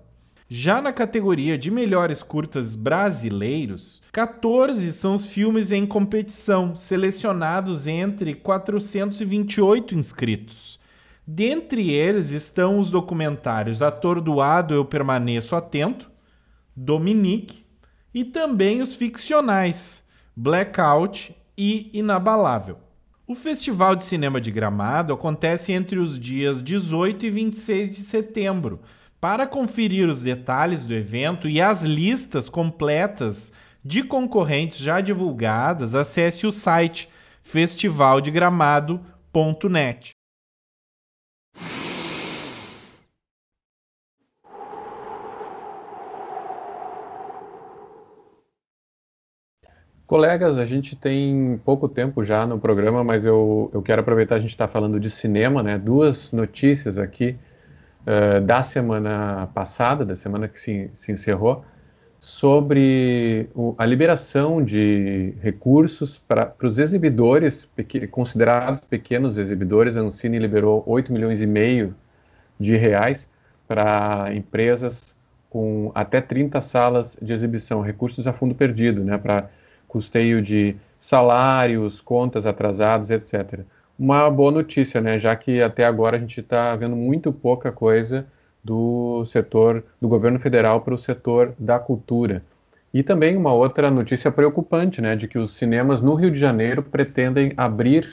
Já 0.47 0.81
na 0.81 0.93
categoria 0.93 1.57
de 1.57 1.71
melhores 1.71 2.21
curtas 2.21 2.75
brasileiros, 2.75 4.01
14 4.11 4.91
são 4.91 5.15
os 5.15 5.25
filmes 5.25 5.71
em 5.71 5.85
competição, 5.85 6.75
selecionados 6.75 7.87
entre 7.87 8.35
428 8.35 9.95
inscritos. 9.95 10.79
Dentre 11.25 11.91
eles 11.91 12.29
estão 12.29 12.77
os 12.77 12.91
documentários 12.91 13.81
Atordoado 13.81 14.73
Eu 14.73 14.85
Permaneço 14.85 15.55
Atento, 15.55 16.11
Dominique, 16.75 17.63
e 18.13 18.23
também 18.23 18.81
os 18.81 18.93
ficcionais 18.93 20.02
Blackout 20.35 21.35
e 21.55 21.91
Inabalável. 21.93 22.79
O 23.27 23.35
Festival 23.35 23.95
de 23.95 24.03
Cinema 24.03 24.41
de 24.41 24.49
Gramado 24.51 25.13
acontece 25.13 25.71
entre 25.71 25.99
os 25.99 26.19
dias 26.19 26.63
18 26.63 27.27
e 27.27 27.29
26 27.29 27.95
de 27.95 28.01
setembro. 28.01 28.79
Para 29.21 29.45
conferir 29.45 30.09
os 30.09 30.23
detalhes 30.23 30.85
do 30.85 30.93
evento 30.93 31.47
e 31.47 31.61
as 31.61 31.83
listas 31.83 32.49
completas 32.49 33.53
de 33.85 34.01
concorrentes 34.01 34.79
já 34.79 35.01
divulgadas, 35.01 35.93
acesse 35.93 36.47
o 36.47 36.51
site 36.51 37.07
festivaldegramado.net. 37.43 40.12
Colegas, 50.13 50.59
a 50.59 50.65
gente 50.65 50.95
tem 50.95 51.59
pouco 51.65 51.89
tempo 51.89 52.23
já 52.23 52.45
no 52.45 52.59
programa, 52.59 53.03
mas 53.03 53.25
eu, 53.25 53.71
eu 53.73 53.81
quero 53.81 54.01
aproveitar 54.01 54.35
a 54.35 54.39
gente 54.39 54.51
está 54.51 54.67
falando 54.67 54.99
de 54.99 55.09
cinema, 55.09 55.63
né? 55.63 55.75
Duas 55.75 56.31
notícias 56.31 56.99
aqui 56.99 57.35
uh, 58.05 58.39
da 58.41 58.61
semana 58.61 59.49
passada, 59.55 60.05
da 60.05 60.15
semana 60.15 60.47
que 60.47 60.59
se, 60.59 60.91
se 60.93 61.11
encerrou, 61.11 61.65
sobre 62.19 63.49
o, 63.55 63.73
a 63.75 63.87
liberação 63.87 64.63
de 64.63 65.33
recursos 65.41 66.19
para 66.19 66.53
os 66.61 66.77
exibidores, 66.77 67.65
pequ 67.75 68.07
considerados 68.07 68.81
pequenos 68.81 69.39
exibidores. 69.39 69.97
A 69.97 70.01
Ancine 70.01 70.37
liberou 70.37 70.83
8 70.85 71.11
milhões 71.11 71.41
e 71.41 71.47
meio 71.47 71.95
de 72.59 72.77
reais 72.77 73.27
para 73.67 74.31
empresas 74.31 75.15
com 75.49 75.91
até 75.95 76.21
30 76.21 76.61
salas 76.61 77.17
de 77.19 77.33
exibição, 77.33 77.81
recursos 77.81 78.27
a 78.27 78.31
fundo 78.31 78.53
perdido, 78.53 79.03
né? 79.03 79.17
Para 79.17 79.49
custeio 79.93 80.41
de 80.41 80.75
salários, 80.99 82.01
contas 82.01 82.47
atrasadas, 82.47 83.11
etc. 83.11 83.59
Uma 83.97 84.27
boa 84.31 84.51
notícia, 84.51 84.99
né? 84.99 85.19
Já 85.19 85.35
que 85.35 85.61
até 85.61 85.85
agora 85.85 86.17
a 86.17 86.19
gente 86.19 86.39
está 86.39 86.75
vendo 86.75 86.95
muito 86.95 87.31
pouca 87.31 87.71
coisa 87.71 88.25
do 88.63 89.23
setor 89.25 89.83
do 90.01 90.07
governo 90.07 90.39
federal 90.39 90.81
para 90.81 90.95
o 90.95 90.97
setor 90.97 91.53
da 91.59 91.77
cultura. 91.77 92.41
E 92.91 93.03
também 93.03 93.37
uma 93.37 93.53
outra 93.53 93.91
notícia 93.91 94.31
preocupante, 94.31 95.01
né, 95.01 95.15
de 95.15 95.27
que 95.27 95.37
os 95.37 95.51
cinemas 95.51 96.01
no 96.01 96.15
Rio 96.15 96.31
de 96.31 96.39
Janeiro 96.39 96.81
pretendem 96.81 97.51
abrir, 97.57 98.07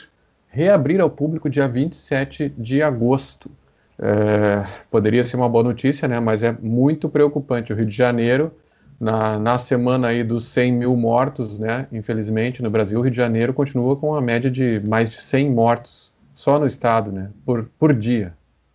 reabrir 0.49 1.01
ao 1.01 1.11
público 1.11 1.49
dia 1.49 1.69
27 1.69 2.53
de 2.59 2.83
agosto. 2.83 3.51
É, 3.99 4.67
poderia 4.91 5.25
ser 5.25 5.37
uma 5.37 5.49
boa 5.49 5.63
notícia, 5.63 6.09
né, 6.09 6.19
mas 6.19 6.43
é 6.43 6.53
muito 6.61 7.09
preocupante. 7.09 7.73
O 7.73 7.77
Rio 7.77 7.87
de 7.87 7.97
Janeiro 7.97 8.53
na, 9.01 9.39
na 9.39 9.57
semana 9.57 10.09
aí 10.09 10.23
dos 10.23 10.45
100 10.45 10.73
mil 10.73 10.95
mortos, 10.95 11.59
né? 11.59 11.89
Infelizmente, 11.91 12.63
no 12.63 12.71
Brasil, 12.71 12.99
o 12.99 13.03
Rio 13.03 13.11
de 13.11 13.17
Janeiro 13.17 13.55
continua 13.55 13.97
com 13.97 14.11
uma 14.11 14.21
média 14.21 14.51
de 14.51 14.79
mais 14.81 15.11
de 15.11 15.23
100 15.23 15.51
mortos 15.51 16.13
só 16.35 16.59
no 16.59 16.67
estado, 16.67 17.11
né? 17.11 17.31
Por, 17.47 17.71
por 17.79 17.95
dia. 17.95 18.35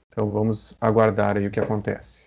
Então 0.09 0.27
vamos 0.29 0.75
aguardar 0.81 1.37
aí 1.37 1.45
o 1.45 1.51
que 1.51 1.59
acontece. 1.59 2.25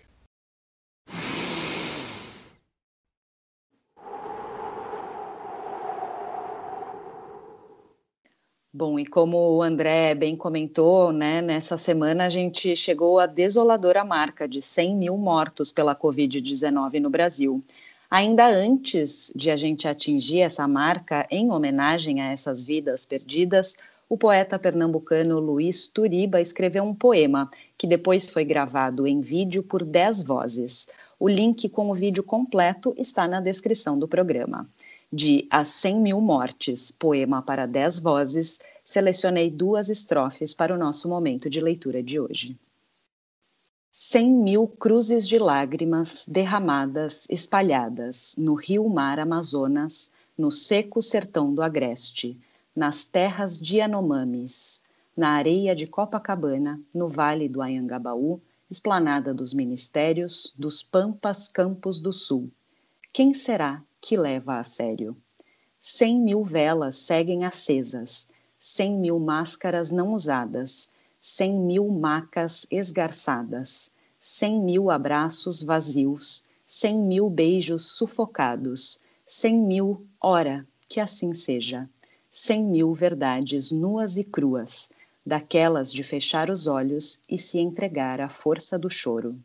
Bom, 8.71 8.99
e 8.99 9.05
como 9.05 9.57
o 9.57 9.63
André 9.63 10.13
bem 10.13 10.37
comentou, 10.37 11.11
né, 11.11 11.41
nessa 11.41 11.75
semana 11.75 12.25
a 12.25 12.29
gente 12.29 12.75
chegou 12.75 13.19
à 13.19 13.25
desoladora 13.25 14.05
marca 14.05 14.47
de 14.47 14.61
100 14.61 14.95
mil 14.95 15.17
mortos 15.17 15.71
pela 15.71 15.95
Covid-19 15.95 16.99
no 17.01 17.09
Brasil. 17.09 17.63
Ainda 18.09 18.47
antes 18.47 19.31
de 19.35 19.51
a 19.51 19.55
gente 19.55 19.87
atingir 19.87 20.41
essa 20.41 20.67
marca, 20.67 21.27
em 21.29 21.51
homenagem 21.51 22.21
a 22.21 22.31
essas 22.31 22.65
vidas 22.65 23.05
perdidas, 23.05 23.77
o 24.09 24.17
poeta 24.17 24.57
pernambucano 24.57 25.39
Luiz 25.39 25.87
Turiba 25.87 26.41
escreveu 26.41 26.83
um 26.83 26.95
poema 26.95 27.51
que 27.77 27.85
depois 27.85 28.27
foi 28.27 28.43
gravado 28.43 29.05
em 29.05 29.21
vídeo 29.21 29.61
por 29.61 29.85
10 29.85 30.23
vozes. 30.23 30.87
O 31.19 31.29
link 31.29 31.69
com 31.69 31.91
o 31.91 31.93
vídeo 31.93 32.23
completo 32.23 32.95
está 32.97 33.27
na 33.27 33.39
descrição 33.39 33.99
do 33.99 34.07
programa. 34.07 34.67
De 35.13 35.47
As 35.51 35.67
100 35.67 36.01
Mil 36.01 36.19
Mortes, 36.19 36.89
poema 36.89 37.43
para 37.43 37.67
10 37.67 37.99
vozes, 37.99 38.59
selecionei 38.83 39.51
duas 39.51 39.87
estrofes 39.87 40.55
para 40.55 40.73
o 40.73 40.79
nosso 40.79 41.07
momento 41.07 41.47
de 41.47 41.61
leitura 41.61 42.01
de 42.01 42.19
hoje. 42.19 42.57
Cem 44.01 44.31
mil 44.33 44.65
cruzes 44.65 45.27
de 45.27 45.37
lágrimas 45.37 46.23
derramadas, 46.25 47.27
espalhadas 47.29 48.33
no 48.37 48.55
rio-mar 48.55 49.19
Amazonas, 49.19 50.09
no 50.37 50.49
seco 50.49 51.01
sertão 51.01 51.53
do 51.53 51.61
Agreste, 51.61 52.39
nas 52.73 53.03
terras 53.03 53.59
de 53.59 53.79
Yanomamis, 53.79 54.81
na 55.17 55.31
areia 55.31 55.75
de 55.75 55.85
Copacabana, 55.85 56.79
no 56.93 57.09
vale 57.09 57.49
do 57.49 57.61
Anhangabaú, 57.61 58.39
esplanada 58.71 59.33
dos 59.33 59.53
ministérios, 59.53 60.53
dos 60.57 60.81
Pampas 60.81 61.49
Campos 61.49 61.99
do 61.99 62.13
Sul. 62.13 62.49
Quem 63.11 63.33
será 63.33 63.83
que 63.99 64.15
leva 64.15 64.59
a 64.59 64.63
sério? 64.63 65.17
Cem 65.77 66.21
mil 66.21 66.41
velas 66.41 66.95
seguem 66.99 67.43
acesas, 67.43 68.29
cem 68.57 68.97
mil 68.97 69.19
máscaras 69.19 69.91
não 69.91 70.13
usadas, 70.13 70.89
cem 71.31 71.53
mil 71.59 71.87
macas 71.87 72.65
esgarçadas, 72.71 73.93
cem 74.19 74.59
mil 74.59 74.89
abraços 74.89 75.61
vazios, 75.61 76.43
cem 76.65 76.97
mil 76.97 77.29
beijos 77.29 77.83
sufocados, 77.91 78.99
cem 79.27 79.55
mil, 79.55 80.07
ora, 80.19 80.67
que 80.87 80.99
assim 80.99 81.31
seja, 81.35 81.87
cem 82.31 82.65
mil 82.65 82.95
verdades 82.95 83.71
nuas 83.71 84.17
e 84.17 84.23
cruas, 84.23 84.91
daquelas 85.23 85.93
de 85.93 86.01
fechar 86.01 86.49
os 86.49 86.65
olhos 86.65 87.21
e 87.29 87.37
se 87.37 87.59
entregar 87.59 88.19
à 88.19 88.27
força 88.27 88.77
do 88.77 88.89
choro. 88.89 89.39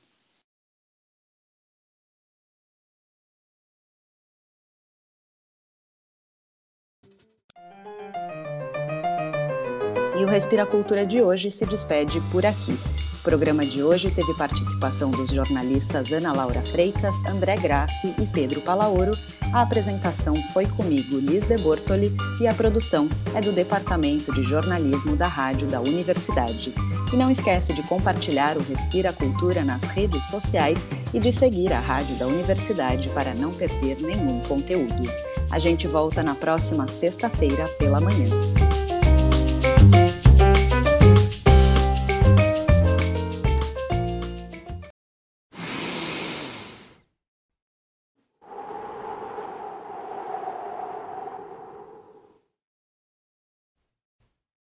E 10.16 10.24
o 10.24 10.28
Respira 10.28 10.64
Cultura 10.64 11.04
de 11.04 11.20
hoje 11.20 11.50
se 11.50 11.66
despede 11.66 12.20
por 12.30 12.46
aqui. 12.46 12.78
O 13.18 13.22
programa 13.24 13.66
de 13.66 13.82
hoje 13.82 14.12
teve 14.12 14.32
participação 14.34 15.10
dos 15.10 15.30
jornalistas 15.30 16.12
Ana 16.12 16.32
Laura 16.32 16.62
Freitas, 16.62 17.24
André 17.24 17.56
Grassi 17.56 18.14
e 18.18 18.26
Pedro 18.26 18.60
Palaoro. 18.60 19.10
A 19.52 19.62
apresentação 19.62 20.36
foi 20.52 20.66
comigo, 20.66 21.18
Liz 21.18 21.44
de 21.44 21.56
Bortoli, 21.56 22.14
e 22.40 22.46
a 22.46 22.54
produção 22.54 23.08
é 23.34 23.40
do 23.40 23.50
Departamento 23.50 24.32
de 24.32 24.44
Jornalismo 24.44 25.16
da 25.16 25.26
Rádio 25.26 25.66
da 25.66 25.80
Universidade. 25.80 26.72
E 27.12 27.16
não 27.16 27.30
esquece 27.30 27.72
de 27.72 27.82
compartilhar 27.82 28.56
o 28.56 28.62
Respira 28.62 29.12
Cultura 29.12 29.64
nas 29.64 29.82
redes 29.82 30.24
sociais 30.30 30.86
e 31.12 31.18
de 31.18 31.32
seguir 31.32 31.72
a 31.72 31.80
Rádio 31.80 32.14
da 32.16 32.26
Universidade 32.26 33.08
para 33.08 33.34
não 33.34 33.52
perder 33.52 34.00
nenhum 34.00 34.40
conteúdo. 34.42 35.08
A 35.50 35.58
gente 35.58 35.88
volta 35.88 36.22
na 36.22 36.34
próxima 36.34 36.86
sexta-feira 36.86 37.66
pela 37.78 38.00
manhã. 38.00 38.28